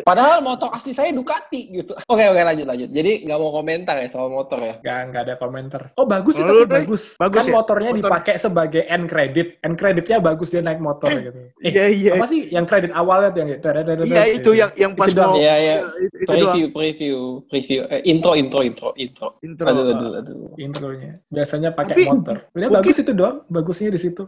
[0.02, 1.94] Padahal motor asli saya Ducati gitu.
[2.04, 2.88] Oke, oke lanjut lanjut.
[2.88, 4.74] Jadi nggak mau komentar ya soal motor ya.
[4.78, 5.82] Nggak, nggak ada komentar.
[5.94, 7.02] Oh bagus tapi Doi, bagus.
[7.14, 7.54] bagus kan ya?
[7.54, 9.46] motornya Motor- dipakai sebagai end credit.
[9.60, 11.38] End creditnya bagus dia naik motor gitu.
[11.60, 12.12] Eh, Iya, iya.
[12.16, 13.66] Apa sih yang kredit awalnya tuh yang gitu?
[14.04, 15.74] Iya itu yang yang pas Itu mau Iya, iya.
[15.98, 16.34] itu, itu doang.
[16.42, 17.80] Preview, preview, preview.
[17.86, 19.28] Eh, intro, intro, intro, intro.
[19.40, 19.66] Intro.
[19.66, 20.36] Aduh, aduh, aduh.
[20.56, 21.14] intronya.
[21.28, 22.36] Biasanya pakai motor.
[22.50, 23.36] Udah mungkin- bagus itu doang.
[23.46, 24.22] Bagusnya di situ.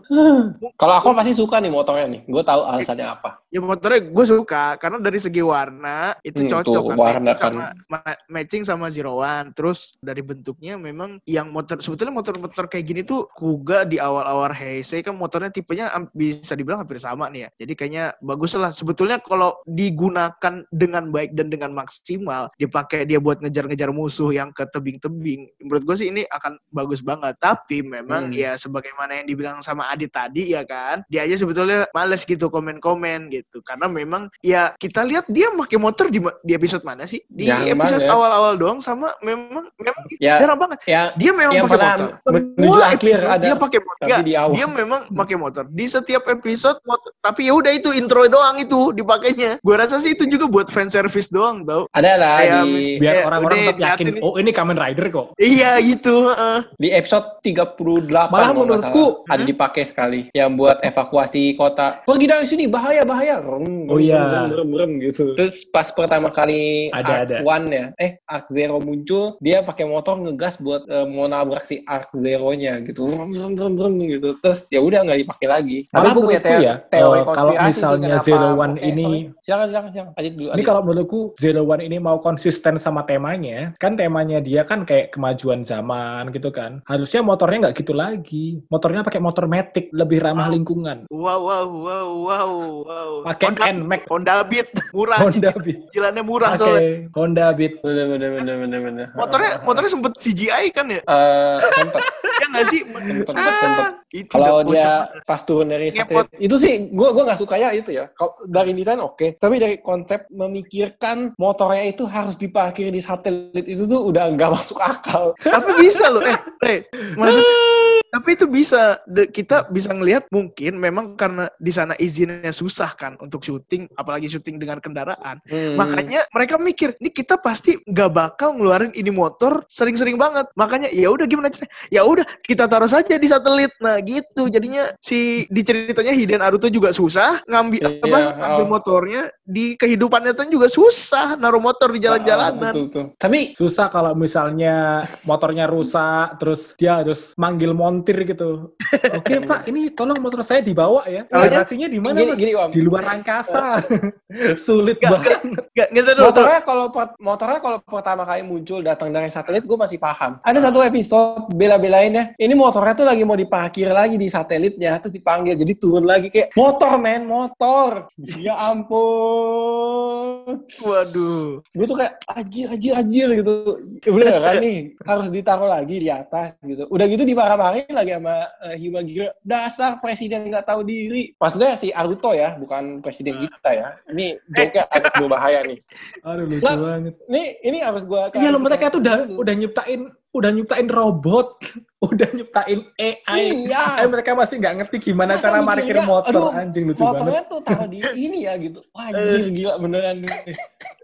[0.74, 2.20] Kalau aku masih suka nih motornya nih.
[2.28, 3.40] Gue tahu alasannya apa.
[3.48, 7.38] Ya motornya gue suka karena dari segi warna itu Hmm, cocok tuh, kan warna matching
[7.40, 7.74] sama kan.
[7.88, 9.54] ma- matching sama Zero One.
[9.54, 15.00] Terus dari bentuknya memang yang motor sebetulnya motor-motor kayak gini tuh Kuga di awal-awal Heisei
[15.00, 17.64] kan motornya tipenya bisa dibilang hampir sama nih ya.
[17.64, 18.74] Jadi kayaknya bagus lah.
[18.74, 20.34] Sebetulnya kalau digunakan
[20.68, 25.46] dengan baik dan dengan maksimal dipakai dia buat ngejar-ngejar musuh yang ke tebing-tebing.
[25.62, 27.38] Menurut gue sih ini akan bagus banget.
[27.38, 28.34] Tapi memang Hmm.
[28.34, 31.53] ya sebagaimana yang dibilang sama Adit tadi ya kan, dia aja sebetulnya
[31.92, 33.60] males gitu komen-komen gitu.
[33.60, 37.22] Karena memang ya kita lihat dia pakai motor di, di episode mana sih?
[37.26, 38.10] Di Jarang episode banget.
[38.10, 40.78] awal-awal doang sama memang memang Ya, jarang banget.
[40.84, 42.08] ya Dia memang pakai motor.
[42.26, 44.04] menuju akhir episode ada, dia pakai motor.
[44.06, 44.52] tapi di awal.
[44.52, 45.64] dia memang pakai motor.
[45.68, 47.10] Di setiap episode motor.
[47.20, 49.58] Tapi ya udah itu intro doang itu dipakainya.
[49.60, 51.84] Gua rasa sih itu juga buat fan service doang tau.
[51.90, 54.22] ada lah di Biar Eh, orang-orang tetap yakin, nih.
[54.22, 55.26] oh ini Kamen Rider kok.
[55.36, 56.14] Iya gitu.
[56.26, 56.58] heeh.
[56.76, 62.64] di episode 38 Malah menurutku, ada dipakai sekali yang buat evakuasi kota pergi dari sini
[62.64, 64.20] bahaya bahaya Rem, Oh rem, iya.
[64.24, 67.36] rem, rem, rem, gitu terus pas pertama kali Ada, Arc ada.
[67.44, 71.84] One ya eh Arc Zero muncul dia pakai motor ngegas buat eh, mau nabrak si
[71.84, 76.10] Arc Zero-nya gitu Rem, rem, rem, rem, gitu terus ya udah nggak dipakai lagi Malah
[76.10, 79.02] gua punya menurutku teo- ya, teori eh, kalau sih misalnya kenapa- Zero One Oke, ini-
[79.04, 79.20] sorry.
[79.42, 83.74] silakan silakan silakan Adit dulu Ini kalau menurutku Zero One ini mau konsisten sama temanya,
[83.76, 86.78] kan temanya dia kan kayak kemajuan zaman gitu kan.
[86.84, 88.62] Harusnya motornya nggak gitu lagi.
[88.68, 91.10] Motornya pakai motor matic, lebih ramah lingkungan.
[91.10, 92.50] Wow wow wow wow
[92.84, 93.10] wow.
[93.24, 94.00] Pakai Honda, NMAX.
[94.10, 95.18] Honda Beat murah.
[95.24, 95.76] Honda Beat.
[95.88, 96.80] Cicilannya murah soalnya.
[96.80, 97.72] Pakai Honda Beat.
[97.80, 101.00] bener bener bener bener bener Motornya motornya sempet CGI kan ya?
[101.00, 102.02] Eh, sempet
[102.34, 102.80] Ya nggak sih?
[102.84, 105.26] sempet sempet Itu Kalau udah dia kocak.
[105.26, 108.06] pas turun dari satelit, itu sih gue gua nggak suka ya itu ya.
[108.14, 113.82] Kalau dari desain oke, tapi dari konsep memikirkan motornya itu harus diparkir di satelit itu
[113.84, 115.34] tuh udah nggak masuk akal.
[115.38, 116.76] Tapi bisa loh, eh, Re,
[117.14, 117.42] maksud,
[118.14, 123.18] tapi itu bisa, De- kita bisa ngelihat mungkin memang karena di sana izinnya susah kan
[123.18, 125.42] untuk syuting, apalagi syuting dengan kendaraan.
[125.50, 125.74] Hmm.
[125.74, 130.46] Makanya mereka mikir, ini kita pasti nggak bakal ngeluarin ini motor sering-sering banget.
[130.54, 131.74] Makanya ya udah gimana caranya?
[131.90, 133.74] Ya udah kita taruh saja di satelit.
[133.82, 138.70] Nah gitu, jadinya si di ceritanya Hiden Aruto juga susah ngambil Iya, apa ngambil oh.
[138.70, 142.72] motornya di kehidupan nyata juga susah naruh motor di Ah, jalan-jalanan.
[142.72, 143.04] betul, betul.
[143.18, 147.72] Tapi Susah kalau misalnya motornya rusak, terus dia harus manggil
[148.04, 148.76] montir gitu.
[149.16, 151.24] Oke pak, ini tolong motor saya dibawa ya.
[151.32, 151.48] Oh, iya?
[151.56, 152.36] Garasinya di mana gini, mas?
[152.36, 152.52] gini.
[152.76, 153.80] Di luar angkasa.
[154.60, 155.40] Sulit Nggak, banget.
[155.72, 156.28] Gak, gitu dulu.
[156.28, 160.36] Motornya kalau motornya kalau pertama kali muncul datang dari satelit gue masih paham.
[160.44, 162.36] Ada satu episode bela-belainnya.
[162.36, 166.52] Ini motornya tuh lagi mau diparkir lagi di satelitnya terus dipanggil jadi turun lagi kayak
[166.52, 168.12] motor men motor.
[168.20, 170.60] Ya ampun.
[170.84, 171.64] Waduh.
[171.72, 173.80] Gue tuh kayak anjir anjir anjir gitu.
[174.04, 176.84] Ya bener kan nih harus ditaruh lagi di atas gitu.
[176.90, 179.30] Udah gitu dimarah-marahin lagi sama uh, Himagiri.
[179.40, 181.32] Dasar presiden nggak tahu diri.
[181.38, 183.88] Maksudnya si Aruto ya, bukan presiden kita ya.
[184.10, 185.78] Ini joke agak berbahaya nih.
[186.26, 186.76] Aduh lucu Nggak.
[186.82, 187.14] banget.
[187.30, 189.40] Ini ini harus gua Iya lo mereka tuh udah dulu.
[189.46, 190.00] udah nyiptain
[190.34, 191.62] udah nyiptain robot,
[192.10, 193.40] udah nyiptain AI.
[193.64, 193.82] Iya.
[194.04, 196.28] Eh, mereka masih nggak ngerti gimana Masa cara parkir motor.
[196.34, 197.14] aduh, Anjing lucu banget.
[197.14, 198.82] Motornya tuh taruh di ini ya gitu.
[198.90, 200.16] Wah, anjir gila beneran.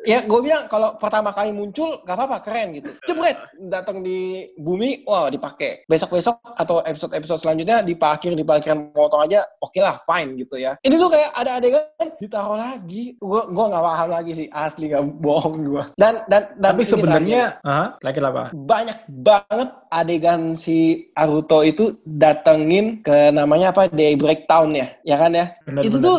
[0.03, 2.91] ya gue bilang kalau pertama kali muncul gak apa-apa keren gitu.
[3.07, 3.39] Jebret
[3.71, 5.87] datang di bumi, wah dipakai.
[5.87, 10.75] Besok-besok atau episode-episode selanjutnya diparkir di parkiran motor aja, oke lah fine gitu ya.
[10.83, 13.15] Ini tuh kayak ada adegan ditaruh lagi.
[13.17, 15.83] Gue gua nggak paham lagi sih asli nggak bohong gue.
[15.95, 18.51] Dan dan dan Tapi sebenarnya, ah, lagi apa?
[18.53, 25.37] banyak banget adegan si Aruto itu datengin ke namanya apa Daybreak Town ya, ya kan
[25.37, 25.53] ya?
[25.69, 26.17] Bener, itu bener, tuh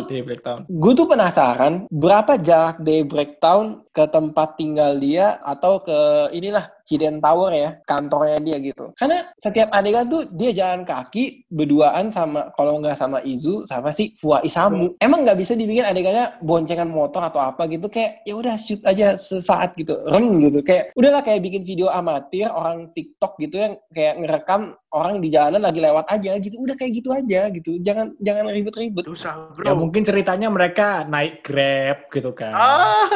[0.70, 7.22] gue tuh penasaran berapa jarak Daybreak Town ke tempat tinggal dia atau ke inilah Hidden
[7.22, 8.90] Tower ya, kantornya dia gitu.
[8.98, 14.16] Karena setiap adegan tuh dia jalan kaki berduaan sama kalau nggak sama Izu sama si
[14.18, 14.96] Fua Isamu.
[14.98, 19.14] Emang nggak bisa dibikin adegannya boncengan motor atau apa gitu kayak ya udah shoot aja
[19.14, 20.64] sesaat gitu, rem gitu.
[20.64, 25.64] Kayak udahlah kayak bikin video amatir orang TikTok gitu yang kayak ngerekam orang di jalanan
[25.64, 26.56] lagi lewat aja gitu.
[26.60, 27.80] Udah kayak gitu aja gitu.
[27.80, 29.04] Jangan jangan ribet-ribet.
[29.08, 29.64] Susah bro.
[29.64, 32.52] Ya mungkin ceritanya mereka naik Grab gitu kan.
[32.52, 33.08] Ah.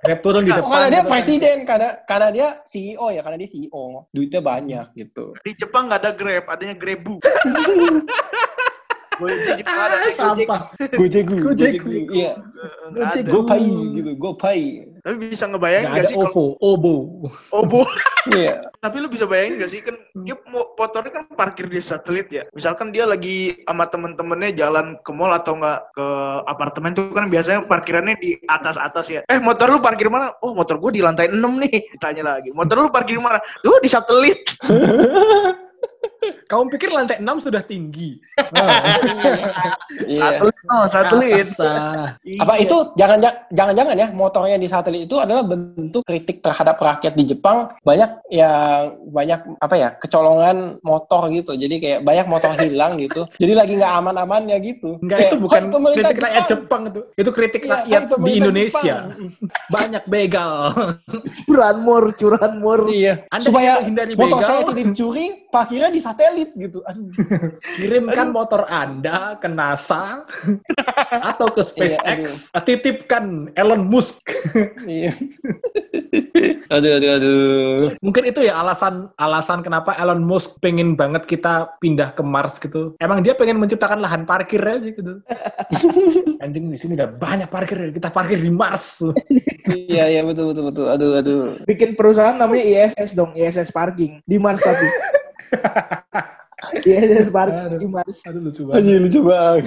[0.00, 0.70] Grab turun di Oh, depan.
[0.70, 1.12] karena dia gitu kan.
[1.12, 5.24] presiden, karena karena dia CEO ya, karena dia CEO, duitnya banyak gitu.
[5.42, 7.18] Di Jepang nggak ada Grab, adanya Grebu.
[9.18, 10.14] Gojek Gojek.
[10.14, 10.60] Sampah.
[10.94, 11.88] Gojegu, Gojegu.
[12.14, 13.20] iya, Eh, nggak ada.
[13.20, 13.26] Gojek.
[13.28, 14.60] GoPay gitu, GoPay,
[14.98, 16.94] Tapi bisa ngebayangin Nggak nggak ada sih kalau OVO, OBO.
[17.54, 17.80] Obo?
[18.38, 18.52] iya.
[18.78, 22.42] Tapi lu bisa bayangin gak sih kan dia mo- motornya kan parkir di satelit ya.
[22.52, 26.06] Misalkan dia lagi sama temen-temennya jalan ke mall atau enggak ke
[26.46, 29.20] apartemen tuh kan biasanya parkirannya di atas-atas ya.
[29.26, 30.30] Eh motor lu parkir mana?
[30.42, 31.74] Oh motor gue di lantai 6 nih.
[31.94, 32.50] Ditanya lagi.
[32.54, 33.38] Motor lu parkir mana?
[33.62, 34.38] Tuh di satelit.
[36.48, 38.18] Kamu pikir lantai 6 sudah tinggi?
[38.50, 38.68] Nah,
[40.04, 40.40] Iya.
[40.40, 40.56] Satelit.
[40.68, 41.48] Oh satelit.
[42.40, 43.18] Apa itu jangan
[43.52, 48.96] jangan-jangan ya motornya di satelit itu adalah bentuk kritik terhadap rakyat di Jepang banyak yang
[49.08, 53.92] banyak apa ya kecolongan motor gitu jadi kayak banyak motor hilang gitu jadi lagi nggak
[54.00, 57.00] aman-amannya gitu Enggak, Kayak, itu bukan "Hai, pemerintah kritik rakyat Jepang itu.
[57.16, 58.94] Itu kritik Iya, rakyat di Indonesia.
[59.08, 59.32] Jepang."
[59.68, 60.56] Banyak begal.
[61.46, 62.80] Curanmor, curanmor.
[62.88, 63.24] Iya.
[63.30, 63.72] Anda Supaya
[64.16, 64.48] motor begal?
[64.48, 66.84] saya tidak dicuri, parkirnya di satelit gitu.
[66.84, 67.08] Aduh.
[67.76, 70.22] Kirimkan motor Anda ke NASA
[71.32, 72.48] atau ke Iya, SpaceX.
[72.64, 74.20] Titipkan Elon Musk.
[74.84, 75.12] Iya.
[76.74, 77.82] aduh, aduh, aduh.
[78.00, 82.96] Mungkin itu ya alasan alasan kenapa Elon Musk pengen banget kita pindah ke Mars gitu.
[83.00, 85.20] Emang dia pengen menciptakan lahan parkir aja gitu.
[86.44, 89.00] Anjing di sini udah banyak parkir, kita parkir di Mars.
[89.68, 90.86] Iya, iya betul, betul, betul.
[90.88, 91.42] Aduh, aduh.
[91.68, 94.86] Bikin perusahaan namanya ISS dong, ISS Parking di Mars tapi.
[96.84, 98.18] ISS Parking di Mars.
[98.26, 98.82] Aduh lucu banget.
[98.82, 99.62] Anjir, lucu banget.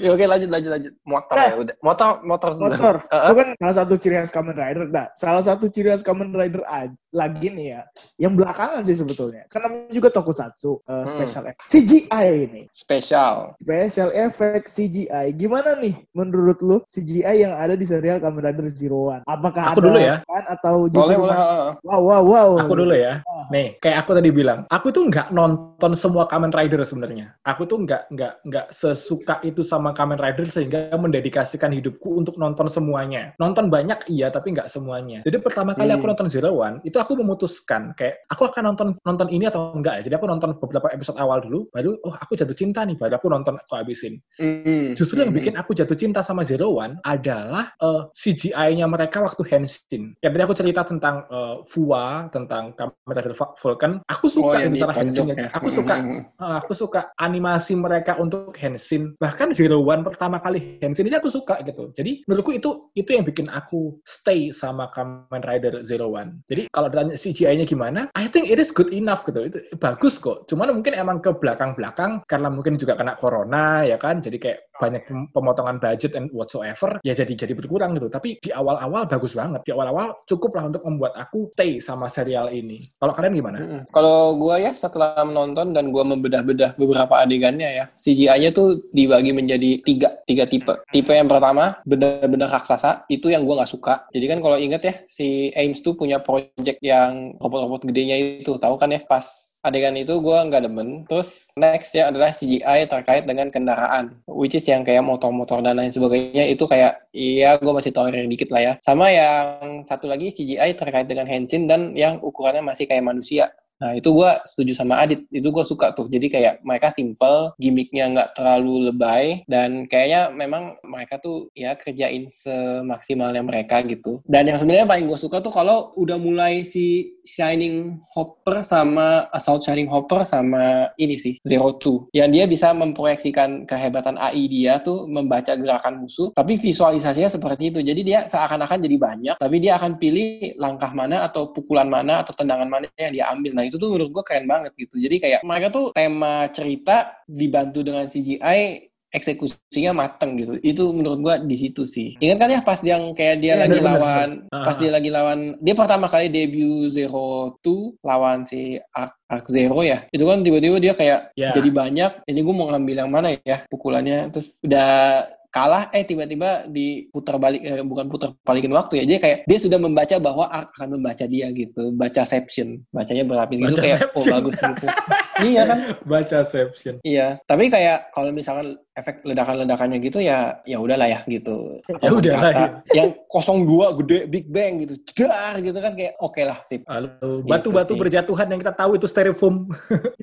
[0.00, 0.92] Ya oke, lanjut, lanjut, lanjut.
[1.04, 1.46] Motor Nah.
[1.46, 1.74] ya udah.
[1.78, 2.50] Motor, motor.
[2.56, 6.00] motor Eh, itu kan salah satu ciri khas Kamen Rider nah salah satu ciri khas
[6.02, 7.80] Kamen Rider a- lagi nih ya
[8.18, 13.52] yang belakangan sih sebetulnya karena juga tokusatsu uh, special effect CGI ini Spesial.
[13.56, 19.12] special effect CGI gimana nih menurut lu CGI yang ada di serial Kamen Rider Zero
[19.12, 20.16] One apakah Aku ada dulu ya.
[20.24, 21.36] kan atau Boleh, justru boleh.
[21.36, 21.68] heeh.
[21.84, 23.20] wow wow wow Aku dulu ya.
[23.24, 23.44] Ah.
[23.50, 27.34] Nih, kayak aku tadi bilang, aku tuh nggak nonton semua Kamen Rider sebenarnya.
[27.44, 32.70] Aku tuh nggak nggak nggak sesuka itu sama Kamen Rider sehingga mendedikasikan hidupku untuk nonton
[32.70, 33.34] semuanya.
[33.36, 35.20] Nonton banyak iya, tapi nggak semuanya.
[35.26, 36.10] Jadi pertama kali aku Hmm.
[36.14, 40.02] nonton Zero One, itu aku memutuskan kayak aku akan nonton nonton ini atau enggak ya.
[40.10, 43.26] Jadi aku nonton beberapa episode awal dulu, baru oh aku jatuh cinta nih, baru aku
[43.26, 44.22] nonton aku habisin.
[44.38, 44.94] Hmm.
[44.94, 45.38] Justru yang Hmm.
[45.40, 50.14] bikin aku jatuh cinta sama Zero One adalah eh, CGI-nya mereka waktu Henshin.
[50.20, 54.04] Ya tadi aku cerita tentang eh, Fua, tentang Kamen Rider Va- Vulcan.
[54.06, 55.34] Aku Oh, suka yang itu di cara Henshinnya.
[55.36, 55.48] ya.
[55.56, 56.20] Aku suka Hmm.
[56.28, 59.16] eh, aku suka animasi mereka untuk Henshin.
[59.16, 61.88] Bahkan Zero One pertama kali Henshin ini aku suka gitu.
[61.96, 66.44] Jadi menurutku itu itu yang bikin aku stay sama Kamen Rider Zero One.
[66.44, 69.48] Jadi kalau ditanya CGI-nya gimana, I think it is good enough gitu.
[69.48, 70.46] Itu bagus kok.
[70.52, 74.20] Cuman mungkin emang ke belakang-belakang karena mungkin juga kena corona ya kan.
[74.20, 78.08] Jadi kayak banyak pem- pemotongan budget and whatsoever ya jadi jadi berkurang gitu.
[78.08, 79.66] Tapi di awal-awal bagus banget.
[79.66, 82.78] Di awal-awal cukup lah untuk membuat aku stay sama serial ini.
[82.96, 83.58] Kalau kalian gimana?
[83.60, 83.80] Mm-mm.
[83.92, 89.82] Kalau gua ya setelah menonton dan gua membedah-bedah beberapa adegannya ya, CGI-nya tuh dibagi menjadi
[89.84, 90.74] tiga, tiga tipe.
[90.90, 93.94] Tipe yang pertama benar-benar raksasa, itu yang gua nggak suka.
[94.10, 98.74] Jadi kan kalau inget ya, si Ames tuh punya project yang robot-robot gedenya itu, tahu
[98.80, 99.02] kan ya?
[99.04, 100.88] Pas adegan itu gua nggak demen.
[101.06, 105.94] Terus next ya adalah CGI terkait dengan kendaraan, which is yang kayak motor-motor dan lain
[105.94, 108.72] sebagainya itu kayak iya gua masih tolerir dikit lah ya.
[108.82, 113.54] Sama yang satu lagi CGI terkait dengan Henshin dan yang ukurannya masih kayak manusia.
[113.82, 115.26] Nah, itu gua setuju sama Adit.
[115.34, 116.06] Itu gua suka tuh.
[116.06, 122.30] Jadi kayak mereka simple, gimmicknya nggak terlalu lebay, dan kayaknya memang mereka tuh ya kerjain
[122.30, 124.22] semaksimalnya mereka gitu.
[124.22, 129.66] Dan yang sebenarnya paling gua suka tuh kalau udah mulai si Shining Hopper sama Assault
[129.66, 132.06] Shining Hopper sama ini sih, Zero Two.
[132.14, 137.80] Yang dia bisa memproyeksikan kehebatan AI dia tuh membaca gerakan musuh, tapi visualisasinya seperti itu.
[137.82, 142.30] Jadi dia seakan-akan jadi banyak, tapi dia akan pilih langkah mana atau pukulan mana atau
[142.36, 143.56] tendangan mana yang dia ambil.
[143.56, 145.00] Nah, itu tuh menurut gua keren banget gitu.
[145.00, 150.52] Jadi kayak mereka tuh tema cerita dibantu dengan CGI eksekusinya mateng gitu.
[150.58, 152.16] Itu menurut gua di situ sih.
[152.16, 153.96] Ingat kan ya pas dia yang kayak dia Iya, lagi bener-bener.
[154.00, 154.64] lawan Ah.
[154.64, 157.28] pas dia lagi lawan dia pertama kali debut Zero
[157.60, 160.04] Two lawan si Arc, Arc Zero ya.
[160.08, 161.52] Itu kan tiba-tiba dia kayak Ya.
[161.52, 162.12] jadi banyak.
[162.24, 164.32] Ini gua mau ngambil yang mana ya pukulannya.
[164.32, 169.04] Terus udah kalah eh tiba-tiba diputar balik eh, bukan putar balikin waktu ya.
[169.04, 172.80] Jadi kayak dia sudah membaca bahwa akan membaca dia gitu, baca seption.
[172.88, 174.86] Bacanya berlapis gitu Baca kayak oh bagus gitu.
[175.44, 175.78] iya kan?
[176.06, 176.98] Baca Seption.
[177.02, 181.80] Iya, tapi kayak kalau misalkan efek ledakan-ledakannya gitu ya ya udahlah ya gitu.
[182.04, 185.00] Ya udahlah, Kata Yang 02 gede Big Bang gitu.
[185.08, 186.84] Jedar gitu kan kayak oke lah sip.
[186.84, 188.00] Gitu batu-batu sih.
[188.00, 189.68] berjatuhan yang kita tahu itu styrofoam.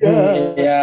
[0.00, 0.82] Iya.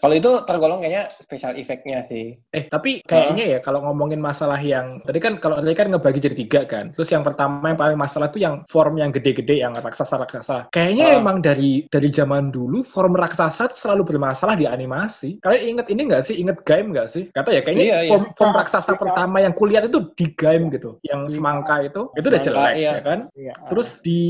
[0.00, 2.36] Kalau itu tergolong kayaknya special effect-nya sih.
[2.52, 6.36] Eh, tapi kayaknya ya kalau ngomongin masalah yang tadi kan kalau tadi kan ngebagi jadi
[6.36, 6.94] tiga kan.
[6.94, 10.72] Terus yang pertama yang paling masalah itu yang form yang gede-gede yang raksasa-raksasa.
[10.72, 11.18] Kayaknya Ah.
[11.20, 15.38] emang dari dari zaman dulu form raksasa itu selalu bermasalah di animasi.
[15.40, 16.34] Kalian inget ini nggak sih?
[16.36, 17.28] Inget game nggak sih?
[17.30, 18.10] Kata ya kayaknya Iya, iya.
[18.10, 18.98] form, form Ah, raksasa iya.
[18.98, 20.98] pertama yang kulihat itu di game gitu.
[21.02, 21.32] Yang Iya.
[21.36, 22.92] semangka itu itu udah jelek iya.
[22.96, 23.18] ya kan?
[23.34, 23.54] Iya.
[23.68, 24.20] Terus di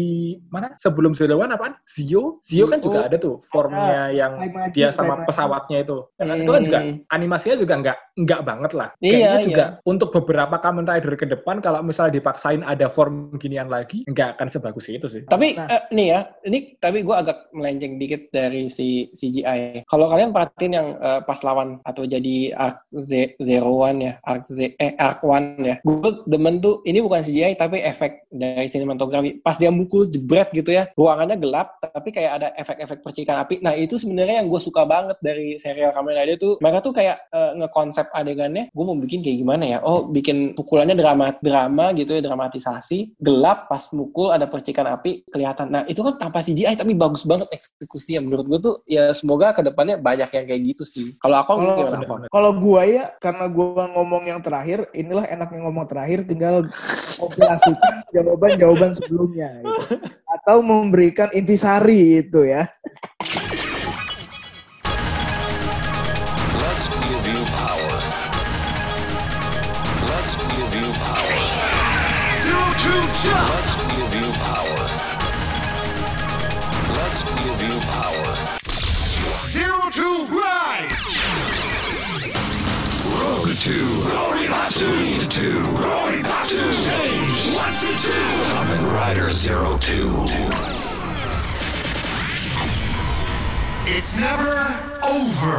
[0.48, 0.72] mana?
[0.76, 1.74] Sebelum Zero One apaan?
[1.84, 2.40] Zio?
[2.42, 5.26] Zio kan juga ada tuh formnya yang Time Magic, dia sama Magic.
[5.28, 5.96] pesawatnya itu.
[6.16, 6.36] Ya kan?
[6.40, 6.94] Itu kan juga Hmm.
[7.08, 8.88] animasinya juga nggak nggak banget lah.
[8.98, 9.44] Iya, Kayaknya iya.
[9.44, 14.36] juga untuk beberapa Kamen Rider ke depan kalau misalnya dipaksain ada form ginian lagi nggak
[14.36, 15.22] akan sebagus itu sih.
[15.26, 15.68] Tapi Nah.
[15.68, 19.88] eh, nih ya, ini tapi gue agak melenceng dikit dari si CGI.
[19.88, 24.44] Kalau kalian perhatiin yang eh, pas lawan atau jadi Arc Z Zero One ya, Arc
[24.46, 29.40] Z eh Arc One ya, gue demen tuh ini bukan CGI tapi efek dari sinematografi.
[29.40, 33.64] Pas dia mukul jebret gitu ya, ruangannya gelap tapi kayak ada efek-efek percikan api.
[33.64, 37.16] Nah itu sebenarnya yang gue suka banget dari serial Kamen Rider tuh, mereka tuh kayak
[37.32, 38.68] eh, ngekonsep adegannya.
[38.70, 39.78] Gue mau bikin kayak gimana ya?
[39.80, 45.72] Oh bikin pukulannya drama drama gitu ya, dramatisasi, gelap pas mukul ada percikan api kelihatan.
[45.72, 48.20] Nah itu kan tanpa CGI tapi bagus banget eksekusinya.
[48.26, 51.14] Menurut gue tuh ya semoga ke depannya banyak yang kayak gitu sih.
[51.20, 52.26] Kalau aku Kalau- gimana?
[52.26, 56.64] Kalau gua ya, karena gua ngomong yang terakhir, inilah enaknya ngomong terakhir, tinggal
[57.14, 59.60] kompilasikan jawaban-jawaban sebelumnya.
[59.60, 60.00] gitu.
[60.26, 62.66] Atau memberikan intisari itu ya.
[66.56, 67.96] Let's give you power.
[70.06, 71.40] Let's give you power.
[72.36, 73.48] Zero two jump.
[73.48, 74.84] Let's give you power.
[76.96, 78.65] Let's give you power.
[79.96, 81.16] Two rise.
[83.16, 83.88] Road two.
[84.12, 85.16] Rorimatsu.
[85.16, 85.64] To two.
[85.80, 86.60] Rorimatsu.
[86.68, 87.56] Change.
[87.56, 88.28] One to two.
[88.52, 90.12] Kamen Rider Zero two.
[93.88, 94.68] It's never
[95.00, 95.56] over.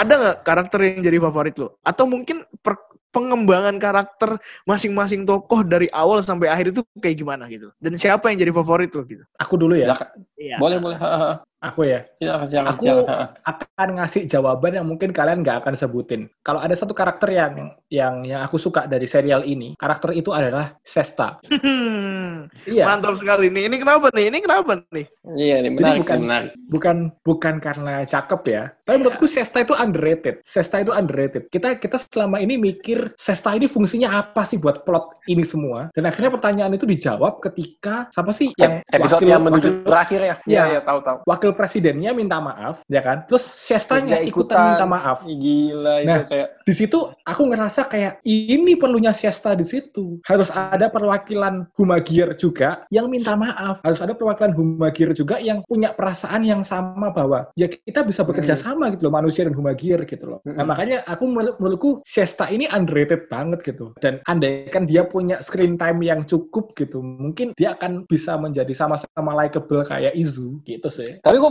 [0.00, 1.76] Ada nggak karakter yang jadi favorit lo?
[1.84, 7.68] Atau mungkin per- pengembangan karakter masing-masing tokoh dari awal sampai akhir itu kayak gimana gitu?
[7.76, 9.28] Dan siapa yang jadi favorit lo gitu?
[9.36, 9.92] Aku dulu ya.
[9.92, 10.08] Silakan.
[10.40, 10.56] Iya.
[10.56, 10.96] Boleh boleh.
[11.58, 12.06] Aku ya.
[12.14, 12.70] Silakan silakan.
[12.70, 13.26] Aku silakan.
[13.42, 16.30] Akan ngasih jawaban yang mungkin kalian nggak akan sebutin.
[16.40, 17.52] Kalau ada satu karakter yang
[17.90, 21.42] yang yang aku suka dari serial ini, karakter itu adalah Sesta.
[21.50, 22.84] Hmm, Iya.
[22.86, 23.66] Mantap sekali nih.
[23.66, 24.24] Ini kenapa nih?
[24.30, 25.06] Ini kenapa nih?
[25.34, 26.50] Iya nih menarik bukan- menarik.
[26.68, 28.62] bukan bukan karena cakep ya.
[28.84, 30.38] Tapi menurutku Sesta itu underrated.
[30.44, 31.48] Sesta itu underrated.
[31.48, 35.90] Kita kita selama ini mikir Sesta ini fungsinya apa sih buat plot ini semua?
[35.90, 40.20] Dan akhirnya pertanyaan itu dijawab ketika siapa sih yang Episode wakil- yang menuju wakil- terakhir
[40.20, 40.34] ya.
[40.38, 40.62] Iya Iya.
[40.68, 41.18] iya tahu tahu.
[41.26, 43.24] wakil presidennya minta maaf, ya kan?
[43.28, 45.22] Terus Sestanya Dia ikutan minta maaf.
[45.24, 50.18] Gila itu Nah, kayak Di situ aku ngerasa kayak ini perlunya Siesta di situ.
[50.24, 53.80] Harus ada perwakilan Humagir juga yang minta maaf.
[53.84, 58.56] Harus ada perwakilan Humagir juga yang punya perasaan yang sama bahwa ya kita bisa bekerja
[58.56, 58.64] Hmm.
[58.64, 60.38] sama gitu loh manusia dan Humagir gitu loh.
[60.44, 60.66] Nah Mm-mm.
[60.66, 63.92] makanya aku menur- menurutku Siesta ini underrated banget gitu.
[64.00, 68.70] Dan andai kan dia punya screen time yang cukup gitu, mungkin dia akan bisa menjadi
[68.74, 71.18] sama-sama likable kayak Izu gitu sih.
[71.22, 71.50] Tapi gue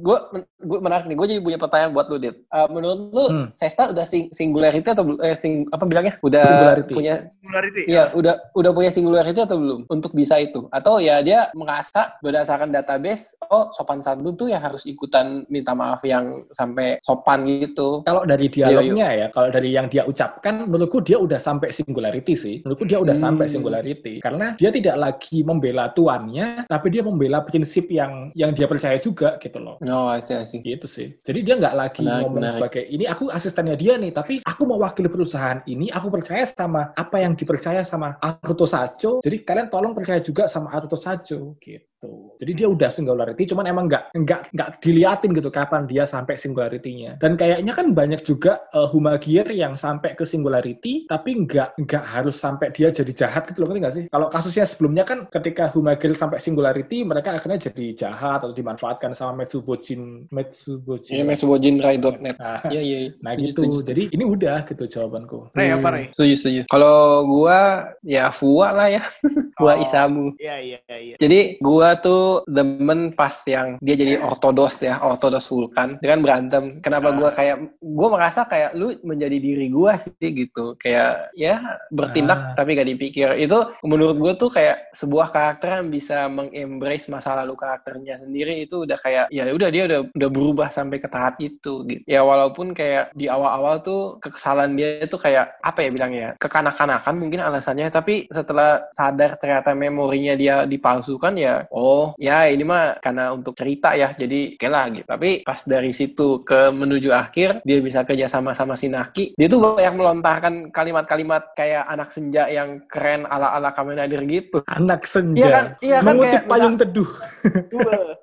[0.00, 0.18] gue
[0.64, 1.16] gue menarik nih.
[1.16, 2.36] Gue jadi punya pertanyaan buat lu, Dit.
[2.40, 3.46] Eh, menurut lu Hmm.
[3.52, 5.04] Sesta udah sing- singularity atau?
[5.18, 6.14] Eh, sing, apa bilangnya?
[6.20, 6.92] Udah Singularity.
[6.92, 7.82] punya Singularity.
[7.86, 10.68] Iya, udah udah punya singularity atau belum untuk bisa itu?
[10.68, 16.00] Atau ya dia merasa berdasarkan database, oh sopan santun tuh ya harus ikutan minta maaf
[16.02, 18.04] yang sampai sopan gitu.
[18.04, 22.54] Kalau dari dialognya ya, kalau dari yang dia ucapkan, menurutku dia udah sampai singularity sih.
[22.60, 23.24] Menurutku dia udah Hmm.
[23.24, 24.20] sampai singularity.
[24.20, 29.23] Karena dia tidak lagi membela tuannya, tapi dia membela prinsip yang yang dia percaya juga
[29.40, 29.76] gitu loh.
[29.84, 30.60] No, I see, I see.
[30.60, 31.16] Gitu sih.
[31.22, 32.54] Jadi dia nggak lagi Menarik, ngomong menarik.
[32.58, 37.16] sebagai ini aku asistennya dia nih, tapi aku mewakili perusahaan ini, aku percaya sama apa
[37.22, 39.24] yang dipercaya sama Aruto Sajo.
[39.24, 41.86] Jadi kalian tolong percaya juga sama Aruto Sajo gitu.
[42.34, 47.16] Jadi dia udah singularity, cuman emang nggak nggak nggak diliatin gitu kapan dia sampai singularity-nya.
[47.22, 52.34] Dan kayaknya kan banyak juga uh, Humagir yang sampai ke singularity, tapi nggak nggak harus
[52.34, 54.04] sampai dia jadi jahat gitu loh, ngerti nggak sih?
[54.10, 59.44] Kalau kasusnya sebelumnya kan ketika Humagir sampai singularity, mereka akhirnya jadi jahat atau dimanfaatkan sama
[59.46, 61.22] Metsubojin Metsubojin.
[61.22, 62.36] Iya, mesubojinrai.net.
[62.36, 62.98] Nah, Iya, iya.
[63.06, 63.10] iya.
[63.22, 63.54] nah Setuju, gitu.
[63.62, 63.88] setuju, setuju.
[63.94, 65.38] Jadi ini udah gitu jawabanku.
[65.54, 66.04] Ray, apa Hmm, Ray?
[66.10, 66.60] Setuju, setuju.
[66.66, 66.98] Kalau
[67.30, 67.58] gua
[68.02, 69.02] ya Fua lah ya.
[69.58, 69.82] Fua Oh.
[69.82, 70.34] Isamu.
[70.38, 71.16] Iya, iya, iya.
[71.18, 75.98] Jadi gua gua tuh demen pas yang dia jadi ortodos ya, ortodos Vulkan.
[76.00, 76.64] Dia kan berantem.
[76.80, 80.74] Kenapa gua kayak gua merasa kayak lu menjadi diri gua sih gitu.
[80.78, 81.60] Kayak ya
[81.92, 82.54] bertindak Ah.
[82.58, 83.28] tapi gak dipikir.
[83.38, 88.82] Itu menurut gua tuh kayak sebuah karakter yang bisa mengembrace masa lalu karakternya sendiri itu
[88.88, 92.02] udah kayak ya udah dia udah udah berubah sampai ke tahap itu gitu.
[92.08, 97.40] Ya walaupun kayak di awal-awal tuh kekesalan dia itu kayak apa ya bilangnya kekanak-kanakan mungkin
[97.44, 101.83] alasannya tapi setelah sadar ternyata memorinya dia dipalsukan ya oh
[102.18, 105.06] ya ini mah karena untuk cerita ya jadi oke lah gitu.
[105.06, 109.36] Tapi pas dari situ ke menuju akhir dia bisa kerja sama sama si Naki.
[109.36, 114.58] Dia tuh banyak melontarkan kalimat-kalimat kayak anak senja yang keren ala-ala Kamen Rider gitu.
[114.68, 115.40] Anak senja.
[115.40, 115.64] Iya kan?
[115.80, 117.10] Iya kan, Mengutip kayak payung teduh.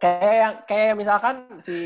[0.03, 1.77] kayak yang kayak misalkan si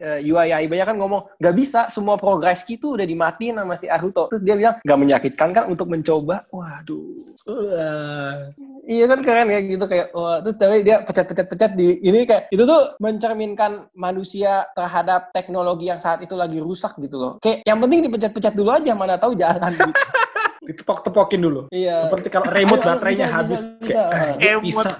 [0.00, 4.28] uh, Yua Yaibanya kan ngomong nggak bisa semua progres gitu udah dimatiin sama si Aruto.
[4.32, 6.44] Terus dia bilang nggak menyakitkan kan untuk mencoba?
[6.52, 7.14] Waduh.
[8.82, 10.38] Iya kan keren kayak gitu kayak wah.
[10.42, 16.24] Terus tapi dia pecat-pecat-pecat di ini kayak itu tuh mencerminkan manusia terhadap teknologi yang saat
[16.24, 17.32] itu lagi rusak gitu loh.
[17.44, 19.92] Kayak yang penting dipecat-pecat dulu aja mana tahu jalan gitu
[20.62, 21.60] Ditepok-tepokin dulu.
[21.70, 23.60] iya Seperti kalau remote Ayo, baterainya bisa, habis.
[23.60, 24.02] bisa, bisa.
[24.04, 24.64] Kayak, ah, Remote.
[24.64, 24.90] bisa.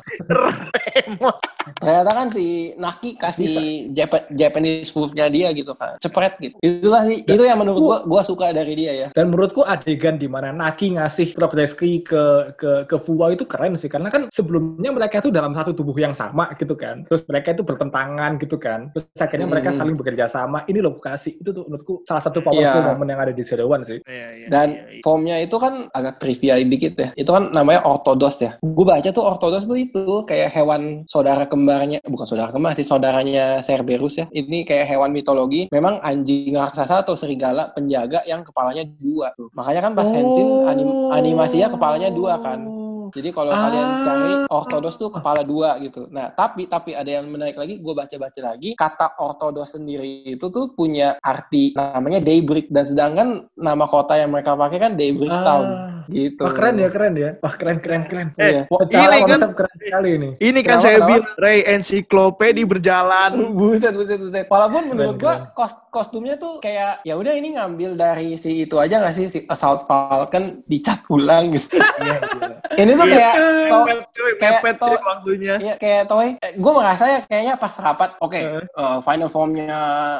[1.02, 1.36] Emot.
[1.78, 3.46] ternyata kan si Naki kasih
[3.92, 8.22] Jap- Japanese move-nya dia gitu kan cepret gitu itulah sih itu yang menurut gua gua
[8.22, 12.22] suka dari dia ya Dan menurutku adegan di mana Naki ngasih progreski ke
[12.56, 16.12] ke ke Fuwa itu keren sih karena kan sebelumnya mereka itu dalam satu tubuh yang
[16.12, 17.02] sama gitu kan.
[17.04, 18.90] Terus mereka itu bertentangan gitu kan.
[18.90, 19.78] Terus akhirnya mereka Hmm.
[19.78, 20.62] saling bekerja sama.
[20.64, 22.90] Ini loh kasih itu tuh menurutku salah satu powerful Iya.
[22.90, 23.98] momen yang ada di Zero One sih.
[24.02, 25.02] Iya, iya, Dan iya, iya.
[25.02, 27.08] formnya itu kan agak trivia dikit ya.
[27.16, 28.56] Itu kan namanya ortodos ya.
[28.62, 33.60] Gue baca tuh ortodos tuh itu kayak hewan saudara kembarnya, bukan saudara kembar sih, saudaranya
[33.64, 34.26] Cerberus ya.
[34.30, 35.68] Ini kayak hewan mitologi.
[35.72, 39.32] Memang anjing raksasa atau serigala penjaga yang kepalanya dua.
[39.36, 39.48] Tuh.
[39.56, 42.81] Makanya kan pas Henshin anim- animasinya kepalanya dua kan.
[43.12, 43.60] Jadi kalau Ah.
[43.62, 46.08] kalian cari ortodos tuh kepala dua gitu.
[46.08, 50.72] Nah, tapi tapi ada yang menarik lagi, gue baca-baca lagi, kata ortodos sendiri itu tuh
[50.72, 56.04] punya arti namanya daybreak dan sedangkan nama kota yang mereka pakai kan daybreak town Ah.
[56.04, 56.42] gitu.
[56.42, 57.30] Wah keren ya keren ya.
[57.38, 58.28] Wah keren keren keren.
[58.34, 58.64] Iya.
[58.66, 60.28] Wah, Secara ini kan- konsep keren sekali ini.
[60.34, 63.30] Ini kan Kenapa, saya bilang, Ray, ensiklopedi berjalan.
[63.58, 64.46] buset buset buset.
[64.46, 68.76] Walaupun menurut Keren, gua kos kostumnya tuh kayak ya udah ini ngambil dari si itu
[68.76, 71.76] aja nggak sih si Assault Falcon dicat ulang gitu.
[71.76, 72.54] Iya, iya.
[72.78, 75.54] ini tuh kayak to- Mepet, cuy, kayak mepet to- cuy waktunya.
[75.58, 76.28] Iya kayak toy.
[76.58, 78.62] Gue merasa ya kayaknya pas rapat, oke, Heeh.
[78.62, 79.78] eh, final formnya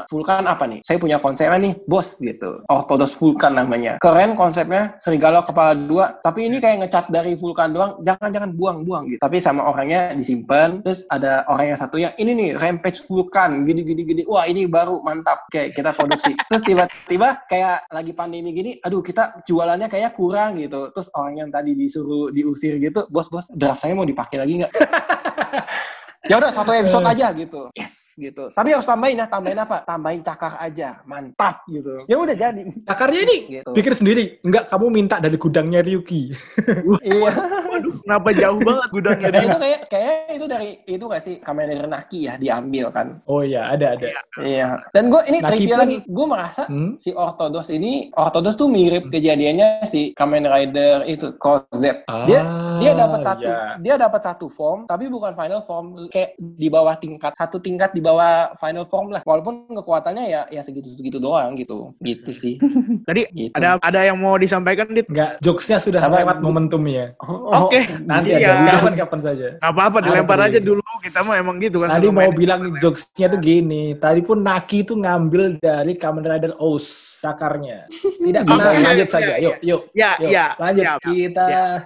[0.09, 0.81] Vulkan apa nih?
[0.83, 2.65] Saya punya konsepnya nih, bos gitu.
[2.67, 3.97] Orthodox Vulkan namanya.
[3.99, 6.17] Keren konsepnya, serigala kepala dua.
[6.19, 7.93] Tapi ini kayak ngecat dari Vulkan doang.
[8.01, 9.21] Jangan-jangan buang-buang gitu.
[9.21, 10.81] Tapi sama orangnya disimpan.
[10.83, 14.23] Terus ada orang yang satunya, ini nih Rampage Vulkan, gini-gini gini.
[14.25, 15.45] Wah ini baru mantap.
[15.49, 16.33] Kayak kita produksi.
[16.51, 20.89] Terus tiba-tiba kayak lagi pandemi gini, aduh kita jualannya kayak kurang gitu.
[20.93, 24.73] Terus orang yang tadi disuruh diusir gitu, bos bos draft saya mau dipakai lagi nggak?
[26.25, 27.69] ya udah satu episode aja gitu.
[27.73, 28.51] Yes gitu.
[28.51, 29.83] Tapi harus tambahin ya tambahin apa?
[29.83, 31.03] Tambahin cakar aja.
[31.03, 32.07] Mantap gitu.
[32.07, 32.63] Ya udah jadi.
[32.85, 33.71] Cakarnya ini gitu.
[33.73, 34.39] pikir sendiri.
[34.43, 36.31] Enggak, kamu minta dari gudangnya Ryuki.
[37.07, 37.31] iya.
[37.73, 41.35] Waduh, kenapa jauh banget gudangnya nah itu kayak kayak itu dari itu gak sih?
[41.41, 43.07] Kamen Rider Naki ya diambil kan?
[43.25, 44.07] Oh iya, ada ada.
[44.41, 44.77] iya.
[44.93, 45.97] Dan gue ini Naki trivia pun- lagi.
[46.05, 46.95] Gue merasa Hmm?
[46.95, 52.45] si Orthodos ini Orthodos tuh mirip kejadiannya si Kamen Rider itu Crozet dia
[52.79, 53.75] dia dapat Ah, satu iya.
[53.79, 58.01] dia dapat satu form tapi bukan final form kayak di bawah tingkat satu tingkat di
[58.01, 62.57] bawah final form lah walaupun kekuatannya ya ya segitu segitu doang gitu gitu sih
[63.09, 63.53] Tadi gitu.
[63.53, 65.09] ada ada yang mau disampaikan, Dit?
[65.11, 66.23] Enggak, jokesnya sudah Apa?
[66.23, 67.13] lewat momentumnya.
[67.19, 68.55] Oh, Oke, Nanti iya.
[68.63, 69.47] aja, kapan-kapan saja.
[69.59, 70.47] Nggak apa-apa, Ada dilempar dulu.
[70.47, 70.83] aja dulu.
[71.03, 71.89] Kita mah emang gitu kan.
[71.91, 73.99] Tadi mau bilang jokesnya tuh gini.
[73.99, 76.85] Tadi pun Naki itu ngambil dari Kamen Rider Oz
[77.19, 77.91] sakarnya.
[77.91, 79.35] Tidak bisa lanjut saja.
[79.39, 79.81] Yuk, yuk.
[79.95, 80.31] Ya, yuk.
[80.31, 80.47] ya.
[80.59, 80.99] Lanjut siap.
[81.03, 81.45] kita.
[81.47, 81.81] siap.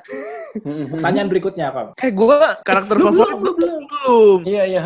[0.94, 1.88] Pertanyaan berikutnya, Kang.
[1.98, 3.82] Eh, gue karakter favorit belum.
[3.86, 4.38] belum.
[4.46, 4.82] iya iya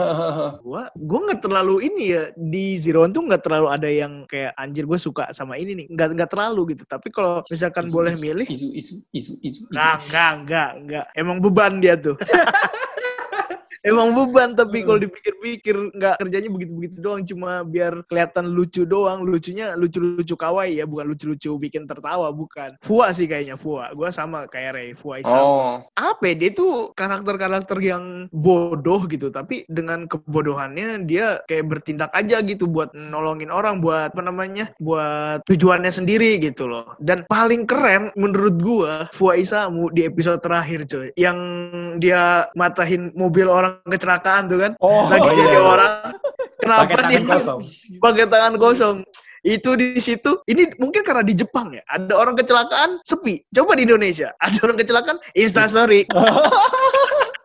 [0.64, 4.52] Gua gue nggak terlalu ini ya di Zero One tuh nggak terlalu ada yang kayak
[4.56, 5.86] anjir gue suka sama ini nih.
[5.92, 6.84] Nggak nggak terlalu gitu.
[6.88, 11.06] Tapi kalau misalkan Isu, boleh isu, milih, isu isu isu isu Enggak, enggak, enggak, enggak.
[11.16, 12.16] Emang beban dia tuh.
[13.80, 19.24] Emang beban tapi kalau dipikir-pikir nggak kerjanya begitu-begitu doang cuma biar kelihatan lucu doang.
[19.24, 22.76] Lucunya lucu-lucu kawaii ya bukan lucu-lucu bikin tertawa bukan.
[22.84, 23.88] Fua sih kayaknya Fua.
[23.96, 25.74] Gue sama kayak Ray Fua Isamu oh.
[25.96, 32.44] Apa ya, dia tuh karakter-karakter yang bodoh gitu tapi dengan kebodohannya dia kayak bertindak aja
[32.44, 36.84] gitu buat nolongin orang buat apa namanya buat tujuannya sendiri gitu loh.
[37.00, 41.38] Dan paling keren menurut gua Fua Isamu di episode terakhir coy yang
[41.96, 44.72] dia matahin mobil orang kecelakaan tuh kan.
[44.82, 45.42] Oh lagi iya.
[45.46, 45.94] jadi orang
[46.60, 47.60] kenapa Pakai dia tangan kosong.
[48.02, 48.96] pakai tangan kosong.
[49.40, 50.44] Itu di situ.
[50.44, 53.40] Ini mungkin karena di Jepang ya ada orang kecelakaan sepi.
[53.48, 56.04] Coba di Indonesia ada orang kecelakaan instastory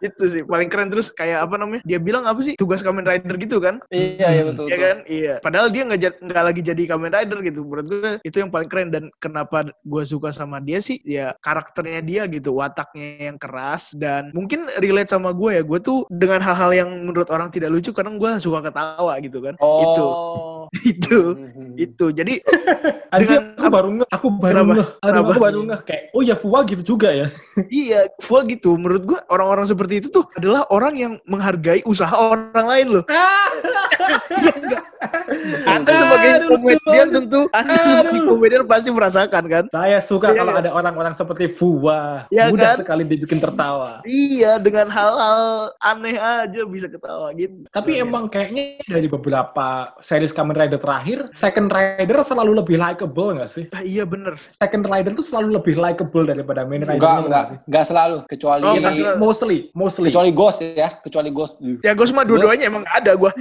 [0.01, 0.89] itu sih paling keren.
[0.91, 3.79] Terus kayak apa namanya dia bilang apa sih tugas Kamen Rider gitu kan?
[3.89, 4.65] Iya, iya betul.
[4.67, 4.97] Iya kan?
[5.05, 5.33] Iya.
[5.39, 7.59] Padahal dia nggak nggak lagi jadi Kamen Rider gitu.
[7.63, 8.89] Menurut gue itu yang paling keren.
[8.89, 13.93] Dan kenapa gue suka sama dia sih ya karakternya dia gitu wataknya yang keras.
[13.95, 17.91] Dan mungkin relate sama gue ya gue tuh dengan hal-hal yang menurut orang tidak lucu
[17.91, 19.55] kadang gue suka ketawa gitu kan.
[19.59, 20.67] Itu Oh.
[20.81, 21.19] itu.
[21.45, 21.77] Mhm.
[21.77, 22.05] itu.
[22.09, 22.41] Jadi
[23.21, 25.79] Dengan aku baru ngeh, aku baru ngeh, aku baru ngeh.
[25.87, 27.27] Kayak, oh ya Fua gitu juga ya.
[27.69, 28.75] Iya, gua gitu.
[28.75, 33.03] Menurut gua orang-orang seperti itu tuh adalah orang yang menghargai usaha orang lain loh.
[35.65, 39.63] Anda sebagai komedian tentu, Anda sebagai komedian pasti merasakan kan?
[39.69, 40.61] Saya suka Iya, kalau iya.
[40.65, 42.77] ada orang-orang seperti Fua, Iya mudah kan?
[42.81, 44.01] sekali dibikin tertawa.
[44.03, 47.67] Iya, dengan hal-hal aneh aja bisa ketawa gitu.
[47.69, 53.51] Tapi emang kayaknya dari beberapa series Kamen Rider terakhir, Second Rider selalu lebih likable nggak
[53.51, 53.65] sih?
[53.71, 54.35] Ah, iya bener.
[54.39, 56.97] Second Rider tuh selalu lebih likable daripada Main Rider.
[56.97, 60.07] Enggak, enggak, enggak selalu kecuali Oh, Iya, mostly, mostly.
[60.09, 61.59] kecuali Ghost ya, kecuali Ghost.
[61.83, 63.31] Ya gue semua dua-duanya emang nggak ada gua.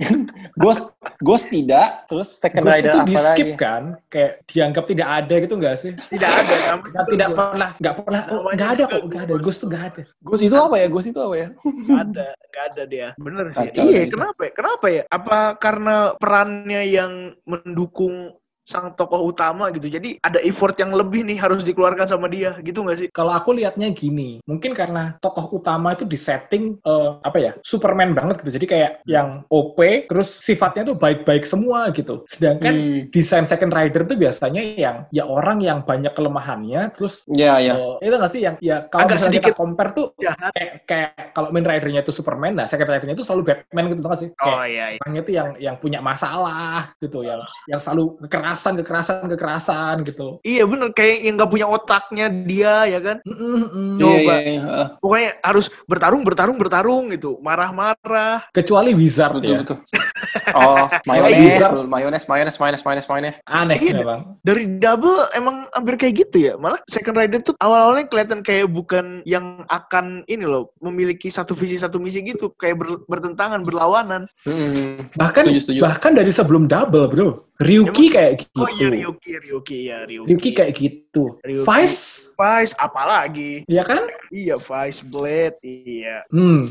[0.62, 3.60] Ghost Ghost tidak, terus Second Ghost Rider itu apa di skip lagi?
[3.60, 5.92] kan, kayak dianggap tidak ada gitu nggak sih?
[5.94, 6.54] Tidak ada.
[6.74, 7.38] Nggak, tidak Ghost.
[7.52, 9.32] pernah, nggak pernah, oh, nggak ada kok, nggak ada.
[9.34, 9.44] Ghost.
[9.44, 10.02] Ghost tuh nggak ada.
[10.24, 10.86] Ghost itu apa ya?
[10.88, 11.48] Ghost itu apa ya?
[11.52, 13.08] Nggak ada, nggak ada dia.
[13.20, 13.68] Bener sih.
[13.68, 14.40] Kacau iya, kenapa?
[14.40, 14.50] ya?
[14.56, 15.02] Kenapa ya?
[15.12, 17.12] Apa karena perannya yang
[17.44, 18.32] mendukung
[18.64, 19.86] sang tokoh utama gitu.
[19.86, 23.08] Jadi ada effort yang lebih nih harus dikeluarkan sama dia, gitu nggak sih?
[23.12, 28.40] Kalau aku lihatnya gini, mungkin karena tokoh utama itu disetting eh, apa ya, Superman banget
[28.42, 28.56] gitu.
[28.56, 29.76] Jadi kayak yang OP,
[30.08, 32.24] terus sifatnya tuh baik-baik semua gitu.
[32.26, 33.06] Sedangkan Hmm.
[33.12, 37.76] desain Second Rider tuh biasanya yang ya orang yang banyak kelemahannya, terus Ya, ya.
[38.00, 40.50] eh, itu nggak sih yang ya kalau Agak misalnya sedikit kita compare tuh Jahat.
[40.56, 44.18] kayak kayak kalau main ridernya itu Superman, nah Second Ridernya itu selalu Batman gitu nggak
[44.18, 44.28] sih?
[44.34, 44.98] Kayak iya, iya.
[45.04, 48.16] orangnya itu yang yang punya masalah gitu, yang yang selalu
[48.54, 50.38] kekerasan, kekerasan, kekerasan gitu.
[50.46, 53.16] Iya bener, kayak yang nggak punya otaknya dia ya kan.
[53.26, 53.96] Mm, mm, mm.
[53.98, 54.14] Coba.
[54.14, 54.86] Iya, iya, iya.
[55.02, 57.36] Pokoknya harus bertarung, bertarung, bertarung gitu.
[57.42, 58.46] Marah-marah.
[58.54, 59.58] Kecuali Wizard Betul, ya.
[59.66, 59.78] betul.
[60.54, 63.36] Oh, mayones, mayones, mayones, mayones, mayones, mayones.
[63.44, 64.38] Aneh Iya, memang.
[64.40, 66.54] Dari double emang hampir kayak gitu ya.
[66.56, 71.76] Malah second rider tuh awal-awalnya kelihatan kayak bukan yang akan ini loh memiliki satu visi
[71.76, 74.24] satu misi gitu, kayak ber- bertentangan, berlawanan.
[74.46, 75.10] Hmm.
[75.18, 75.80] Bahkan Setuju, setuju.
[75.84, 77.28] bahkan dari sebelum double, Bro.
[77.60, 78.60] Ryuki kayak gitu.
[78.60, 80.28] Oh iya Ryuki, Ryuki ya Ryuki.
[80.28, 81.24] Ryuki kayak gitu.
[81.40, 81.64] Ryuki.
[81.64, 83.62] Vice, Vice apalagi?
[83.64, 84.04] ya kan?
[84.28, 86.18] Iya Vice Blade, iya.
[86.28, 86.66] Hmm.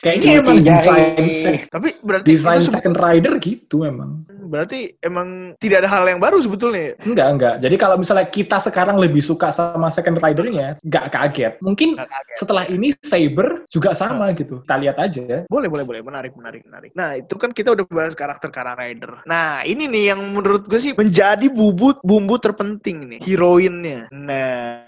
[0.00, 4.24] Kayaknya Cuci emang se- Tapi berarti sebe- Second Rider gitu emang.
[4.50, 6.98] berarti emang tidak ada hal yang baru sebetulnya.
[7.06, 7.54] Enggak, enggak.
[7.62, 11.54] Jadi kalau misalnya kita sekarang lebih suka sama Second Rider-nya, nggak kaget.
[11.62, 12.34] Mungkin Nggak kaget.
[12.34, 14.58] setelah ini Saber juga sama gitu.
[14.66, 15.46] Kita lihat aja.
[15.46, 16.00] Boleh, boleh, boleh.
[16.02, 16.90] Menarik, menarik, menarik.
[16.98, 19.22] Nah, itu kan kita udah bahas karakter Kamen Rider.
[19.24, 23.20] Nah, ini nih yang menurut gue sih menjadi bubut bumbu terpenting nih.
[23.22, 24.08] Heroinnya.
[24.10, 24.84] Nah,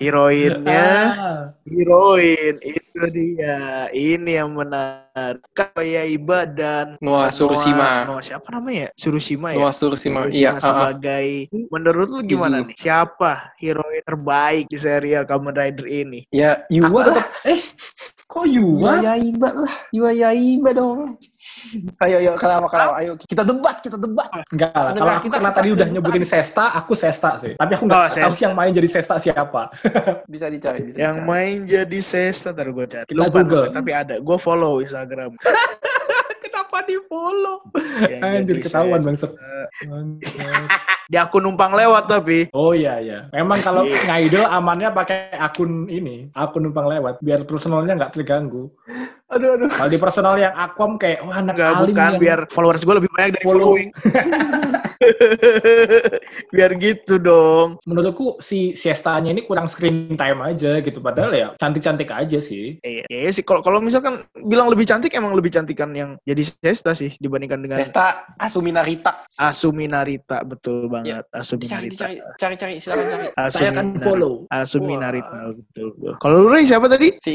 [0.00, 0.88] heroinnya,
[1.64, 3.86] heroin itu dia.
[3.90, 5.42] Ini yang benar.
[5.52, 8.06] Kayaiba dan Noah Surushima.
[8.08, 8.88] Noah, siapa namanya?
[8.94, 9.58] Surushima ya.
[9.60, 10.18] Noah Surushima.
[10.26, 10.62] Surushima Iya, ah, ah.
[10.62, 11.26] sebagai
[11.68, 12.68] menurut lu gimana Setuju.
[12.70, 12.76] nih?
[12.78, 16.20] Siapa heroin terbaik di serial Kamen Rider ini?
[16.30, 17.60] Ya, Aku Yua tetap, eh,
[18.30, 19.02] kok Yua?
[19.02, 19.74] Yaiba lah.
[19.90, 21.10] Yua Yaiba dong.
[22.00, 22.92] Ayo, ayo, kenapa, kenapa?
[22.98, 24.30] Ayo, kita debat, kita debat.
[24.48, 24.94] Enggak lah.
[24.94, 27.52] Kalau aku kita karena suka tadi udah nyebutin Sesta, aku Sesta sih.
[27.52, 29.62] Tapi aku Oh, nggak tahu yang main jadi Sesta siapa.
[30.32, 31.28] Bisa dicari, bisa Yang dicari.
[31.28, 33.04] main jadi Sesta ntar gue cari.
[33.04, 33.66] Kita Lupa Google.
[33.74, 34.14] tapi ada.
[34.18, 35.34] Gue follow Instagram.
[36.70, 37.66] Kenapa di follow?
[38.06, 39.26] Yang Anjir jadi ketahuan Sesta.
[39.90, 40.06] bang.
[41.10, 42.46] Di akun numpang lewat tapi.
[42.54, 43.26] Oh iya iya.
[43.34, 48.70] Memang kalau ngaidol amannya pakai akun ini, akun numpang lewat, biar personalnya nggak terganggu.
[49.30, 49.70] Aduh, aduh.
[49.70, 52.02] Kalau di personal yang akom kayak wah anak Enggak, alim bukan.
[52.02, 53.62] yang Biar followers gue lebih banyak dari follow.
[53.78, 53.90] following.
[56.54, 57.78] biar gitu dong.
[57.86, 60.98] menurutku si Siesta-nya ini kurang screen time aja gitu.
[60.98, 62.82] Padahal ya cantik-cantik aja sih.
[62.82, 63.46] Iya, iya sih.
[63.46, 67.80] Kalau kalau misalkan bilang lebih cantik, emang lebih cantikan yang jadi Sesta sih dibandingkan dengan
[67.80, 69.16] Sesta Asumi Narita.
[69.40, 70.44] Asumi Narita.
[70.44, 71.24] Betul banget.
[71.32, 72.04] Asumi Dicari, Narita.
[72.04, 73.26] dicari, cari, cari, silakan cari.
[73.48, 74.44] Saya akan follow.
[74.52, 75.08] Asumi Wah.
[75.08, 75.38] Narita.
[75.56, 75.88] Betul.
[76.20, 77.16] Kalau lu Ray, siapa tadi?
[77.16, 77.32] Si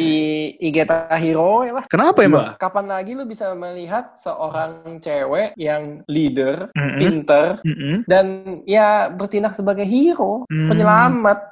[0.62, 1.86] Igeta Hiro ya lah.
[1.90, 2.54] Kenapa emang?
[2.54, 2.62] Dua.
[2.62, 7.00] Kapan lagi lu bisa melihat seorang cewek yang leader, Mm-mm.
[7.02, 8.06] pinter, Mm-mm.
[8.06, 8.26] dan
[8.70, 10.70] ya bertindak sebagai hero, Hmm.
[10.70, 11.50] penyelamat.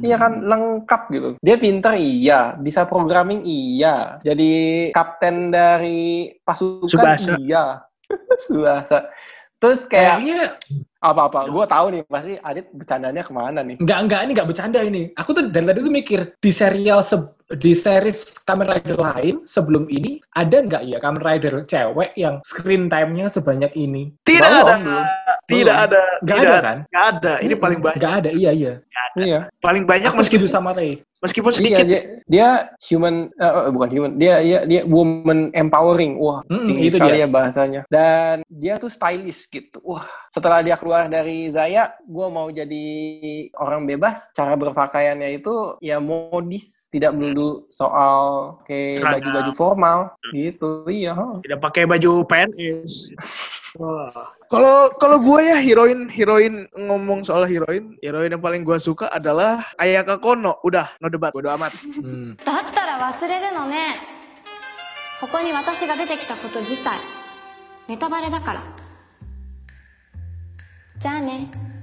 [0.00, 1.28] Iya kan lengkap gitu.
[1.44, 4.16] Dia pinter iya, bisa programming iya.
[4.24, 7.34] Jadi kapten dari pasukan Tsubasa.
[7.42, 7.64] iya.
[8.46, 8.98] Subasa.
[9.56, 10.40] Terus kayak Kayaknya
[11.00, 13.80] apa-apa, gue tahu nih pasti Adit bercandanya ke mana nih.
[13.80, 15.02] Enggak, enggak, ini enggak bercanda ini.
[15.16, 19.86] Aku tuh dari tadi tuh mikir, di serial se- di series Kamen Rider lain sebelum
[19.86, 24.10] ini ada nggak ya Kamen Rider cewek yang screen time-nya sebanyak ini?
[24.26, 24.74] Tidak Belum, ada.
[24.82, 25.04] belum.
[25.46, 26.02] Tidak ada.
[26.26, 26.78] Nggak tidak ada kan?
[26.90, 27.32] Nggak ada.
[27.38, 27.98] Ini paling banyak.
[28.02, 28.72] Nggak ada, iya iya.
[29.14, 29.40] Iya.
[29.62, 30.98] Paling banyak Aku meskipun sama Ray.
[31.22, 31.86] meskipun Iya, sedikit.
[31.86, 32.48] dia, dia
[32.90, 34.12] human eh, eh, bukan human.
[34.18, 36.18] Dia dia dia woman empowering.
[36.18, 37.24] Wah, tinggi itu sekali dia.
[37.24, 37.80] ya bahasanya.
[37.86, 39.78] Dan dia tuh stylish gitu.
[39.86, 40.04] Wah,
[40.35, 42.85] setelah dia keluar dari Zaya, gue mau jadi
[43.59, 44.31] orang bebas.
[44.31, 49.13] Cara berpakaiannya itu ya modis, tidak melulu soal kayak Seragam.
[49.19, 49.99] baju-baju formal
[50.31, 50.87] gitu.
[50.87, 51.11] Iya.
[51.11, 51.43] huh.
[51.43, 53.11] Tidak pakai baju PNS.
[53.79, 54.35] Wah.
[54.51, 59.63] Kalau kalau gue ya heroin heroin ngomong soal heroin, heroin yang paling gue suka adalah
[59.79, 60.59] Ayaka Kono.
[60.63, 61.71] Udah, no debat, bodo amat.
[61.99, 62.35] Hmm.
[62.43, 63.95] だったら忘れるのね
[65.19, 66.99] ここに私が出てきたこと自体
[67.87, 68.63] ネタバレだから
[70.96, 71.48] Cane.
[71.52, 71.76] Ya.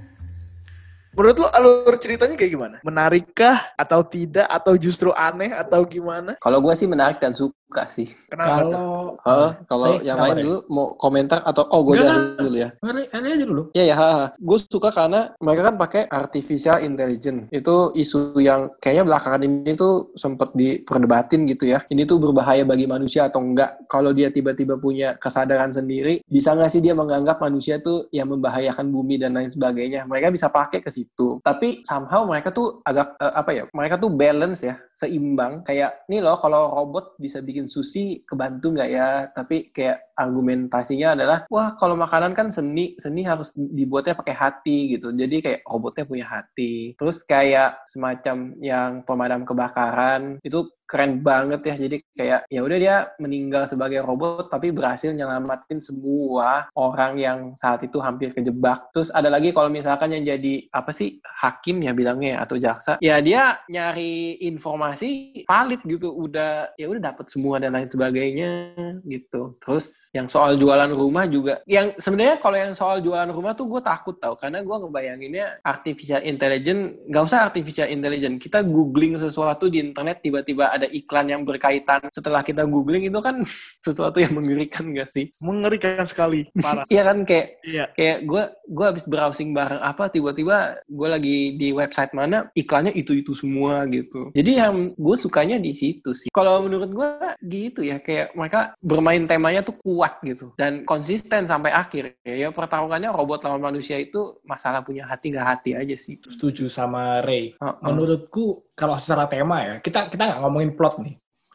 [1.14, 2.76] Menurut lo alur ceritanya kayak gimana?
[2.82, 6.34] Menarikkah atau tidak atau justru aneh atau gimana?
[6.42, 7.54] Kalau gue sih menarik dan suka
[7.90, 8.06] sih.
[8.30, 8.70] Kenapa?
[8.70, 12.70] Kalau Heeh, kalau Ray, yang lain dulu mau komentar atau oh gue jelasin dulu ya.
[12.78, 13.62] Ray aja dulu.
[13.74, 13.96] Iya ya,
[14.36, 17.48] gue suka karena mereka kan pakai artificial intelligence.
[17.50, 21.82] Itu isu yang kayaknya belakangan ini tuh sempet diperdebatin gitu ya.
[21.88, 23.88] Ini tuh berbahaya bagi manusia atau enggak?
[23.90, 28.86] Kalau dia tiba-tiba punya kesadaran sendiri, bisa nggak sih dia menganggap manusia tuh yang membahayakan
[28.92, 30.04] bumi dan lain sebagainya?
[30.04, 31.40] Mereka bisa pakai ke situ.
[31.40, 33.64] Tapi somehow mereka tuh agak eh, apa ya?
[33.72, 35.64] Mereka tuh balance ya, seimbang.
[35.64, 39.28] Kayak nih loh, kalau robot bisa bikin sushi, kebantu nggak ya?
[39.32, 45.10] Tapi kayak argumentasinya adalah wah kalau makanan kan seni seni harus dibuatnya pakai hati gitu
[45.10, 51.74] jadi kayak robotnya punya hati terus kayak semacam yang pemadam kebakaran itu keren banget ya.
[51.74, 57.82] Jadi kayak ya udah dia meninggal sebagai robot tapi berhasil nyelamatin semua orang yang saat
[57.82, 58.94] itu hampir kejebak.
[58.94, 62.92] Terus ada lagi kalau misalkan yang jadi apa sih hakim ya bilangnya ya, atau jaksa.
[63.02, 66.14] Ya dia nyari informasi valid gitu.
[66.14, 69.58] Udah ya udah dapat semua dan lain sebagainya gitu.
[69.58, 73.82] Terus yang soal jualan rumah juga yang sebenarnya kalau yang soal jualan rumah tuh gue
[73.82, 74.38] takut tau.
[74.38, 78.38] Karena gue ngebayanginnya artificial intelligence nggak usah artificial intelligence.
[78.38, 82.04] Kita googling sesuatu di internet tiba-tiba ada iklan yang berkaitan.
[82.10, 83.40] Setelah kita googling itu kan
[83.84, 85.30] sesuatu yang mengerikan gak sih?
[85.40, 86.84] Mengerikan sekali, parah.
[86.92, 87.18] iya kan?
[87.24, 87.84] Kayak Iya.
[87.96, 93.16] kayak gue gue habis browsing barang apa tiba-tiba gue lagi di website mana iklannya itu
[93.16, 94.30] itu semua gitu.
[94.32, 96.28] Jadi yang gue sukanya di situ sih.
[96.28, 97.10] Kalau menurut gue
[97.44, 100.52] gitu ya kayak mereka bermain temanya tuh kuat gitu.
[100.56, 102.16] Dan konsisten sampai akhir.
[102.24, 106.20] Ya, ya pertarungannya robot lawan manusia itu masalah punya hati nggak hati aja sih.
[106.20, 107.54] Setuju sama Ray.
[107.56, 107.82] Heeh.
[107.84, 111.12] Menurutku kalau secara tema ya, kita kita nggak ngomongin plot nih.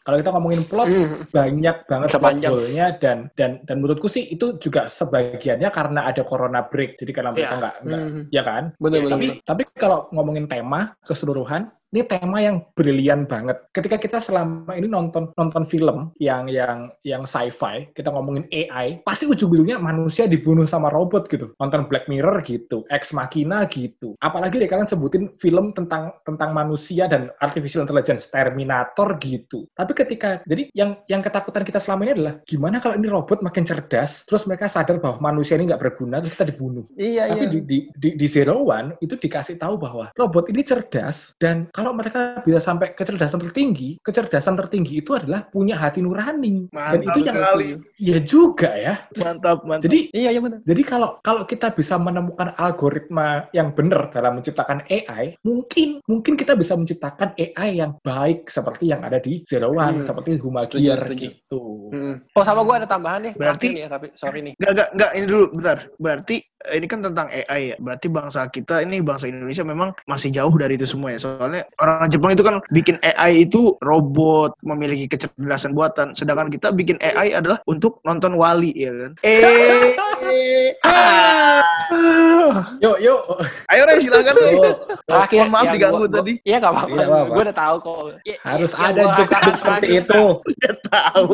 [0.10, 1.14] Kalau kita ngomongin plot, Hmm.
[1.30, 2.10] banyak banget
[2.50, 6.98] hole-nya dan dan dan menurutku sih itu juga sebagiannya karena ada corona break.
[6.98, 7.60] Jadi karena mereka Iya.
[7.62, 8.24] nggak nggak Hmm.
[8.34, 8.64] ya kan?
[8.82, 9.46] bener bener tapi bener.
[9.46, 11.62] tapi kalau ngomongin tema keseluruhan,
[11.94, 13.62] ini tema yang brilian banget.
[13.70, 19.30] Ketika kita selama ini nonton nonton film yang yang yang sci-fi, kita ngomongin AI, pasti
[19.30, 21.54] ujung-ujungnya manusia dibunuh sama robot gitu.
[21.62, 24.18] Nonton Black Mirror gitu, Ex Machina gitu.
[24.26, 29.70] Apalagi deh kalian sebutin film tentang tentang manusia dan artificial intelligence, Terminator gitu.
[29.76, 33.68] Tapi ketika jadi yang yang ketakutan kita selama ini adalah gimana kalau ini robot makin
[33.68, 36.88] cerdas, terus mereka sadar bahwa manusia ini nggak berguna, terus kita dibunuh.
[36.96, 40.64] iya Tapi iya di, di, di, di Zero One itu dikasih tahu bahwa robot ini
[40.64, 46.72] cerdas dan kalau mereka bisa sampai kecerdasan tertinggi, kecerdasan tertinggi itu adalah punya hati nurani.
[46.72, 47.70] dan Mantap itu yang sekali.
[48.00, 48.94] iya juga ya.
[49.20, 49.86] Mantap, mantap.
[49.90, 54.86] Jadi iya iya bener jadi kalau kalau kita bisa menemukan algoritma yang benar dalam menciptakan
[54.86, 59.79] AI, mungkin mungkin kita bisa menciptakan AI yang baik seperti yang ada di Zero One,
[59.82, 61.26] Hmm, seperti Huma setuju, Gear setuju.
[61.26, 61.62] gitu.
[61.90, 62.16] Hmm.
[62.36, 65.12] oh sama gue ada tambahan nih Berarti- nih ya tapi sorry nih Enggak, enggak, enggak,
[65.14, 65.78] ini dulu, bentar.
[65.96, 66.36] Berarti
[66.68, 67.76] ini kan tentang AI ya.
[67.80, 71.20] Berarti bangsa kita ini bangsa Indonesia memang masih jauh dari itu semua ya.
[71.20, 76.12] Soalnya orang Jepang itu kan bikin AI itu robot, memiliki kecerdasan buatan.
[76.12, 79.12] Sedangkan kita bikin AI adalah untuk nonton wali ya kan.
[79.24, 81.64] Eh, ah.
[82.84, 83.22] Yuk, yuk.
[83.70, 84.56] Ayo Ray, silakan Ray.
[84.56, 84.74] Oh,
[85.06, 86.34] Terakhir, Mohon maaf yang diganggu gua- tadi.
[86.46, 86.96] Iya nggak apa-apa.
[86.96, 87.06] Iya.
[87.30, 87.98] Gue udah tahu kok.
[88.24, 90.22] Ya, harus ada jokes seperti itu.
[90.38, 91.26] Udah tahu.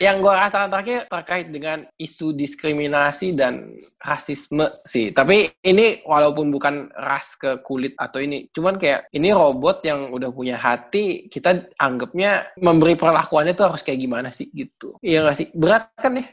[0.00, 5.10] Yang gue rasakan terakhir terkait dengan isu diskriminasi dan rasisme sih.
[5.10, 10.28] Tapi ini walaupun bukan ras ke kulit atau ini, cuman kayak ini robot yang udah
[10.28, 14.96] punya hati, kita anggapnya memberi perlakuannya tuh harus kayak gimana sih gitu.
[15.00, 15.46] Iya nggak sih?
[15.56, 16.24] Berat kan ya?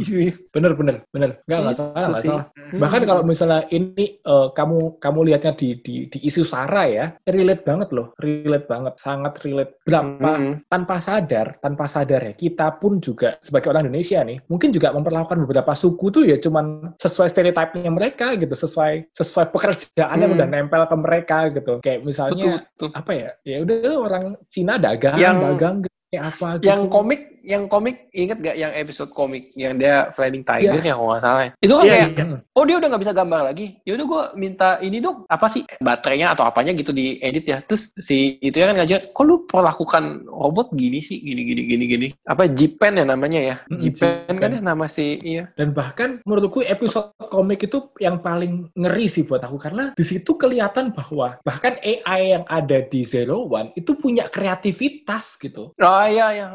[0.54, 2.30] bener bener bener nggak nggak Itu salah nggak sih.
[2.30, 2.44] salah
[2.76, 7.62] bahkan kalau misalnya ini eh, kamu kamu lihatnya di, di di isu sara ya relate
[7.62, 9.76] banget loh relate banget, sangat relate.
[9.84, 10.66] Berapa Mm.
[10.68, 15.38] tanpa sadar, tanpa sadar ya, kita pun juga sebagai orang Indonesia nih, mungkin juga memperlakukan
[15.46, 17.30] beberapa suku tuh ya cuman sesuai
[17.66, 20.38] stereotipnya mereka gitu, sesuai sesuai pekerjaan yang Hmm.
[20.38, 21.72] udah nempel ke mereka gitu.
[21.82, 22.90] Kayak misalnya Betul, betul.
[22.94, 23.30] apa ya?
[23.42, 26.66] Ya udah orang Cina dagang, Yang- dagang gitu, kayak apa gitu.
[26.70, 30.82] Yang komik, yang komik inget gak yang episode komik yang dia Flying Tiger Iya.
[30.82, 31.42] ya kalau nggak salah.
[31.42, 31.50] ya?
[31.58, 32.24] Itu kan Iya, kayak, iya.
[32.26, 32.38] Hmm.
[32.56, 33.66] oh dia udah nggak bisa gambar lagi.
[33.82, 37.58] Ya udah gue minta ini dong, apa sih baterainya atau apanya gitu di edit ya.
[37.60, 41.84] Terus si itu ya kan ngajak, kok lu perlakukan robot gini sih, gini gini gini
[41.86, 42.06] gini.
[42.24, 43.56] Apa Jipen ya namanya ya?
[43.66, 45.44] Mm-mm, Jipen kan ya nama si iya.
[45.54, 50.38] Dan bahkan menurutku episode komik itu yang paling ngeri sih buat aku karena di situ
[50.38, 55.72] kelihatan bahwa bahkan AI yang ada di Zero One itu punya kreativitas gitu.
[55.76, 56.46] Oh iya iya.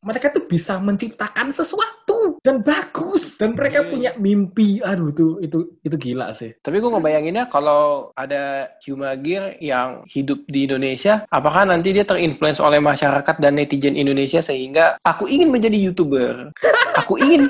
[0.00, 3.90] Mereka tuh bisa menciptakan sesuatu dan bagus dan mereka Hmm.
[3.92, 4.80] punya mimpi.
[4.80, 6.56] Aduh itu itu itu gila sih.
[6.64, 12.80] Tapi gue ngebayanginnya kalau ada Humagir yang hidup di Indonesia, apakah nanti dia terinfluence oleh
[12.80, 16.48] masyarakat dan netizen Indonesia sehingga aku ingin menjadi YouTuber.
[17.04, 17.44] Aku ingin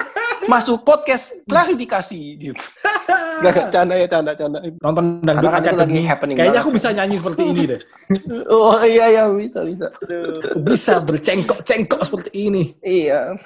[0.46, 2.64] masuk podcast klarifikasi gitu.
[3.44, 4.58] Gak, gak, canda ya, canda, canda.
[4.80, 6.64] Nonton dangdut Karena kan itu lagi happening Kayaknya banget.
[6.64, 7.80] aku bisa nyanyi seperti ini deh.
[8.48, 9.86] Oh iya, iya, bisa, bisa.
[10.64, 12.62] Bisa bercengkok-cengkok seperti ini.
[12.80, 13.36] Iya.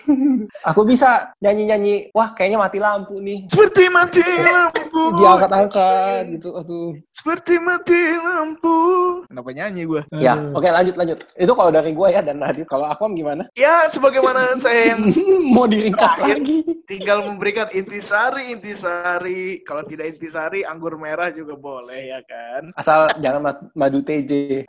[0.70, 3.51] Aku bisa nyanyi-nyanyi, wah kayaknya mati lampu nih.
[3.51, 5.03] Seperti mati lampu.
[5.18, 6.94] Diangkat-angkat gitu, aduh.
[7.11, 8.78] Seperti mati lampu.
[9.26, 10.03] Kenapa nyanyi gue?
[10.22, 11.18] Ya, oke lanjut, lanjut.
[11.34, 12.66] Itu kalau dari gue ya dan Nadit.
[12.70, 13.44] Kalau aku gimana?
[13.59, 15.03] Ya, sebagaimana saya yang
[15.57, 16.62] Mau diringkas lagi.
[16.91, 19.62] Tinggal memberikan intisari, intisari.
[19.62, 22.74] Kalau tidak intisari, anggur merah juga boleh ya kan?
[22.80, 24.66] Asal jangan ma- madu TJ.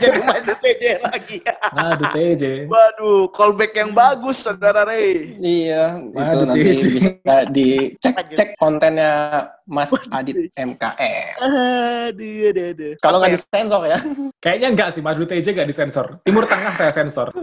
[0.00, 1.44] Jadi main TJ lagi.
[1.76, 2.64] Aduh TJ.
[2.64, 5.36] Waduh, callback yang bagus, saudara Ray.
[5.44, 6.82] Iya, itu Madu nanti TJ.
[6.88, 7.10] bisa
[7.52, 9.12] dicek-cek kontennya
[9.66, 11.34] Mas Adit MKM.
[11.42, 12.92] Aduh, aduh, aduh.
[13.02, 13.98] Kalau nggak disensor ya.
[14.46, 16.06] Kayaknya enggak sih, Madu TJ enggak disensor.
[16.22, 17.34] Timur Tengah saya sensor.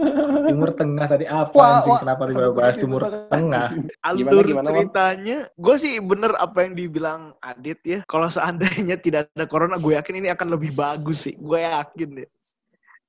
[0.48, 1.92] Timur Tengah tadi apa Wah, anjing?
[1.92, 2.00] wah.
[2.00, 3.66] Kenapa tiba-tiba bahas Timur Tengah?
[4.00, 4.88] Alur gimana, Wan?
[4.88, 8.00] ceritanya, gue sih bener apa yang dibilang Adit ya.
[8.08, 11.36] Kalau seandainya tidak ada corona, gue yakin ini akan lebih bagus sih.
[11.36, 12.28] Gue yakin deh.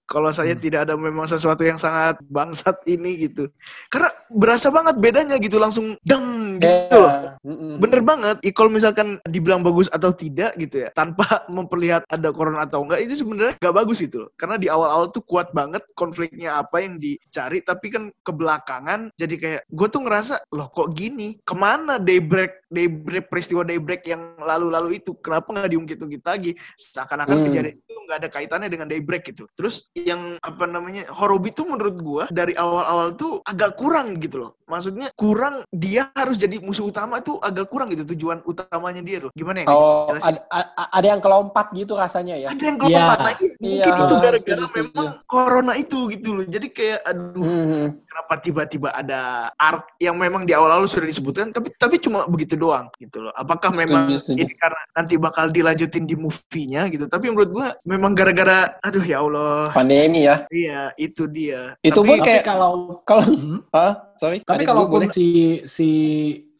[0.05, 0.61] Kalau saya Hmm.
[0.61, 3.49] tidak ada memang sesuatu yang sangat bangsat ini gitu.
[3.89, 7.09] Karena berasa banget bedanya gitu langsung deng gitu loh.
[7.09, 7.31] Iya.
[7.45, 7.77] Mm-mm.
[7.77, 8.37] Bener banget.
[8.53, 11.25] Kalau misalkan dibilang bagus atau tidak gitu ya, tanpa
[11.55, 14.29] memperlihat ada corona atau enggak, itu sebenarnya nggak bagus gitu loh.
[14.37, 19.61] Karena di awal-awal tuh kuat banget konfliknya apa yang dicari, tapi kan kebelakangan jadi kayak
[19.69, 21.37] gue tuh ngerasa loh kok gini?
[21.45, 25.13] Ke mana daybreak, daybreak peristiwa daybreak yang lalu-lalu itu?
[25.21, 26.53] Kenapa nggak diungkit-ungkit lagi?
[26.77, 27.45] Seakan-akan Hmm.
[27.49, 29.45] kejadian itu nggak ada kaitannya dengan daybreak gitu.
[29.53, 34.51] Terus yang apa namanya Horobi tuh menurut gua dari awal-awal tuh agak kurang gitu loh.
[34.67, 39.31] Maksudnya kurang dia harus jadi musuh utama tuh agak kurang gitu tujuan utamanya dia tuh.
[39.31, 39.67] Gimana ya?
[39.71, 40.43] Oh, ada,
[40.91, 42.51] ada yang kelompat gitu rasanya ya.
[42.51, 42.83] ada yang Iya.
[42.83, 46.45] kelompat nah, i- mungkin Iya, itu gara-gara memang corona itu gitu loh.
[46.45, 47.87] Jadi kayak aduh Hmm.
[48.15, 52.87] Kenapa tiba-tiba ada arc yang memang di awal-awal sudah disebutkan tapi tapi cuma begitu doang
[52.95, 53.35] gitu loh.
[53.35, 54.39] Apakah Setuju, memang setuju.
[54.39, 57.11] ini karena nanti bakal dilanjutin di movie-nya gitu.
[57.11, 59.67] Tapi menurut gua memang gara-gara aduh ya Allah.
[59.75, 60.47] Pandemi ya.
[60.47, 61.75] Iya, itu dia.
[61.83, 62.71] Itu Tapi- pun Tapi kayak kalau
[63.09, 63.59] kalau Hmm?
[63.75, 63.93] Hah?
[64.15, 64.39] Sorry.
[64.47, 65.27] Tapi kalau si
[65.67, 65.87] si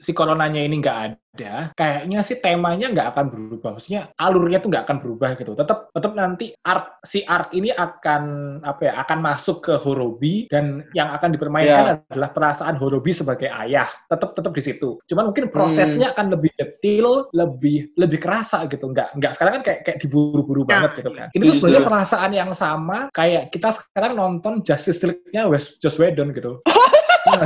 [0.06, 1.00] si coronanya ini nggak
[1.34, 3.74] ada, kayaknya sih temanya nggak akan berubah.
[3.74, 5.58] Maksudnya alurnya tuh nggak akan berubah gitu.
[5.58, 8.24] Tetap tetap nanti art si art ini akan
[8.62, 8.94] apa ya?
[9.02, 13.90] Akan masuk ke Horobi dan yang akan dipermainkan adalah perasaan Horobi sebagai ayah.
[14.06, 15.02] Tetap tetap di situ.
[15.10, 18.94] Cuman mungkin prosesnya akan lebih detil, lebih lebih kerasa gitu.
[18.94, 21.28] Nggak nggak sekarang kan kayak kayak diburu-buru Ya, banget gitu kan.
[21.34, 25.50] Ini tuh sebenarnya perasaan yang sama kayak kita sekarang nonton Justice League-nya
[25.82, 26.62] Joss Whedon gitu.
[27.26, 27.42] Iya?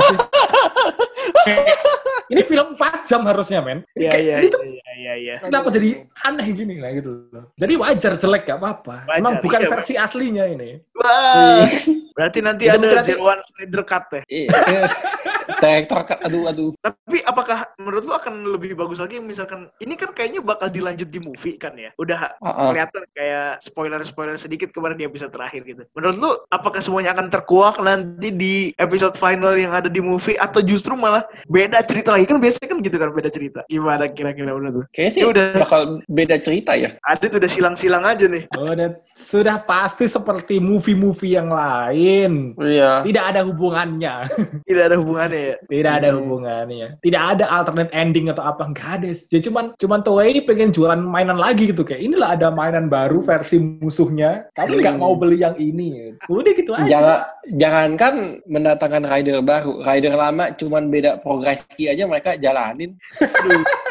[1.46, 1.76] Kayak,
[2.30, 3.82] ini film 4 jam harusnya, men.
[3.98, 5.34] Iya, Kayak, iya, ini tuh iya, iya, iya.
[5.40, 7.44] kenapa jadi aneh gini lah gitu loh.
[7.56, 9.08] Jadi wajar jelek gak apa-apa.
[9.08, 10.76] Wajar, Emang bukan iya, versi aslinya ini.
[11.00, 11.64] Wah,
[12.12, 14.22] berarti nanti Itu ada Zero One Snyder Cut ya.
[14.28, 14.50] Iya.
[15.58, 16.70] Direktor cut, aduh aduh.
[16.78, 21.18] Tapi apakah menurut lu akan lebih bagus lagi misalkan ini kan kayaknya bakal dilanjut di
[21.18, 21.90] movie kan ya?
[21.98, 22.70] Udah Uh-uh.
[22.70, 25.82] kelihatan kayak spoiler-spoiler sedikit kemarin di episode terakhir gitu.
[25.98, 30.62] Menurut lu apakah semuanya akan terkuak nanti di episode final yang ada di movie atau
[30.62, 32.30] justru malah beda cerita lagi?
[32.30, 33.60] Kan biasanya kan gitu kan beda cerita.
[33.66, 34.84] Gimana kira-kira menurut lu?
[34.90, 35.46] Kayaknya sih Ya udah.
[35.54, 36.90] bakal beda cerita ya.
[37.06, 38.42] Adit udah silang-silang aja nih.
[38.58, 42.58] Oh, dan sudah pasti seperti movie-movie yang lain.
[42.58, 43.06] Iya.
[43.06, 44.26] Tidak ada hubungannya.
[44.68, 45.56] Tidak ada hubungannya ya.
[45.64, 46.18] Tidak ada Hmm.
[46.26, 46.88] hubungannya.
[46.98, 48.66] Tidak ada alternate ending atau apa.
[48.66, 49.08] Enggak ada.
[49.14, 53.62] Jadi cuman cuman Toei pengen jualan mainan lagi gitu kayak inilah ada mainan baru versi
[53.62, 54.50] musuhnya.
[54.58, 55.02] Kamu nggak Hmm.
[55.02, 56.18] mau beli yang ini.
[56.26, 56.90] Udah gitu aja.
[56.90, 57.18] Jangan
[57.56, 58.14] jangankan
[58.44, 62.98] mendatangkan rider baru, rider lama cuman beda progresi aja mereka jalanin.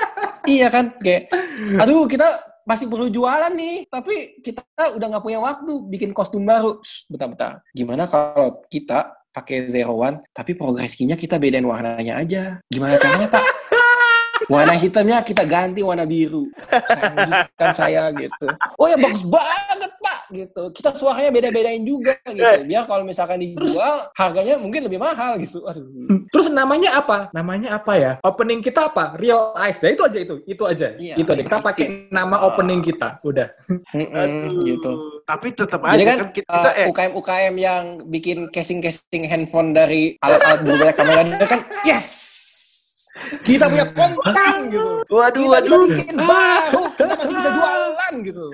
[0.49, 1.29] iya kan kayak
[1.81, 4.61] aduh kita masih perlu jualan nih, tapi kita
[4.93, 6.77] udah nggak punya waktu bikin kostum baru.
[6.85, 7.65] Shh, bentar-bentar.
[7.73, 12.61] Gimana kalau kita pakai Zero One, tapi progress key-nya kita bedain warnanya aja.
[12.69, 13.41] Gimana caranya, Pak?
[14.49, 16.49] Warna hitamnya kita ganti warna biru.
[17.53, 18.49] Kan saya gitu.
[18.81, 19.88] Oh ya bagus banget.
[20.29, 20.63] Gitu.
[20.73, 22.61] Kita suaranya beda-bedain juga gitu.
[22.69, 25.65] Biar kalau misalkan dijual, harganya mungkin lebih mahal gitu.
[25.65, 25.85] Aduh.
[26.29, 27.33] Terus namanya apa?
[27.33, 28.11] Namanya apa ya?
[28.21, 29.17] Opening kita apa?
[29.17, 29.81] Real Eyes.
[29.81, 30.35] Ya itu aja itu.
[30.45, 30.87] Itu aja.
[30.95, 31.43] Iya, itu aja.
[31.43, 31.67] Kita basic.
[31.67, 33.17] pakai nama opening kita.
[33.25, 33.49] Udah.
[33.93, 35.21] Mm-mm, gitu.
[35.25, 40.17] Tapi tetap Jadi aja kan, kan, kita uh, eh UKM-UKM yang bikin casing-casing handphone dari
[40.21, 42.07] alat-alat berbayar kamera dia kan yes
[43.43, 48.45] kita punya konten gitu waduh kita bisa waduh bikin baru kita masih bisa jualan gitu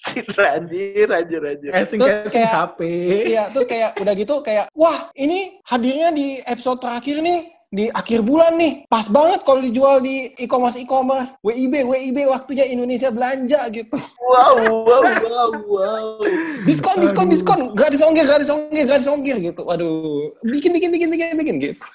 [0.00, 1.70] Citra anjir anjir anjir.
[1.70, 2.80] Casing Terus kayak- HP.
[3.28, 7.40] iya terus kayak udah gitu kayak wah ini hadirnya di episode terakhir nih
[7.70, 13.14] di akhir bulan nih pas banget kalau dijual di e-commerce e-commerce WIB WIB waktunya Indonesia
[13.14, 16.18] belanja gitu Wow wow wow wow.
[16.66, 21.34] diskon diskon diskon gratis ongkir gratis ongkir gratis ongkir gitu waduh bikin bikin bikin bikin
[21.36, 21.86] bikin gitu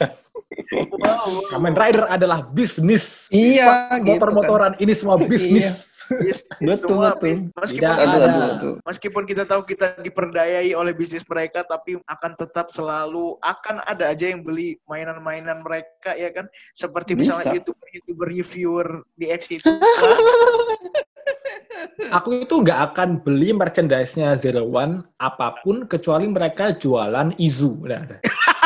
[0.96, 1.28] wow.
[1.52, 3.28] Kamen Rider adalah bisnis.
[3.30, 4.32] iya gitu kan.
[4.32, 5.92] Motor-motoran ini semua bisnis.
[6.22, 7.50] Bis- Betul, semua betul.
[7.58, 13.38] Meskipun Tidak aduh meskipun kita tahu kita diperdayai oleh bisnis mereka, tapi akan tetap selalu
[13.42, 16.46] akan ada aja yang beli mainan-mainan mereka ya kan.
[16.78, 17.56] Seperti misalnya Bisa.
[17.62, 18.88] youtuber youtuber reviewer
[19.18, 19.70] di X itu.
[22.14, 27.82] Aku itu nggak akan beli merchandise-nya Zero One apa pun kecuali mereka jualan Izu.
[27.82, 28.06] Udah,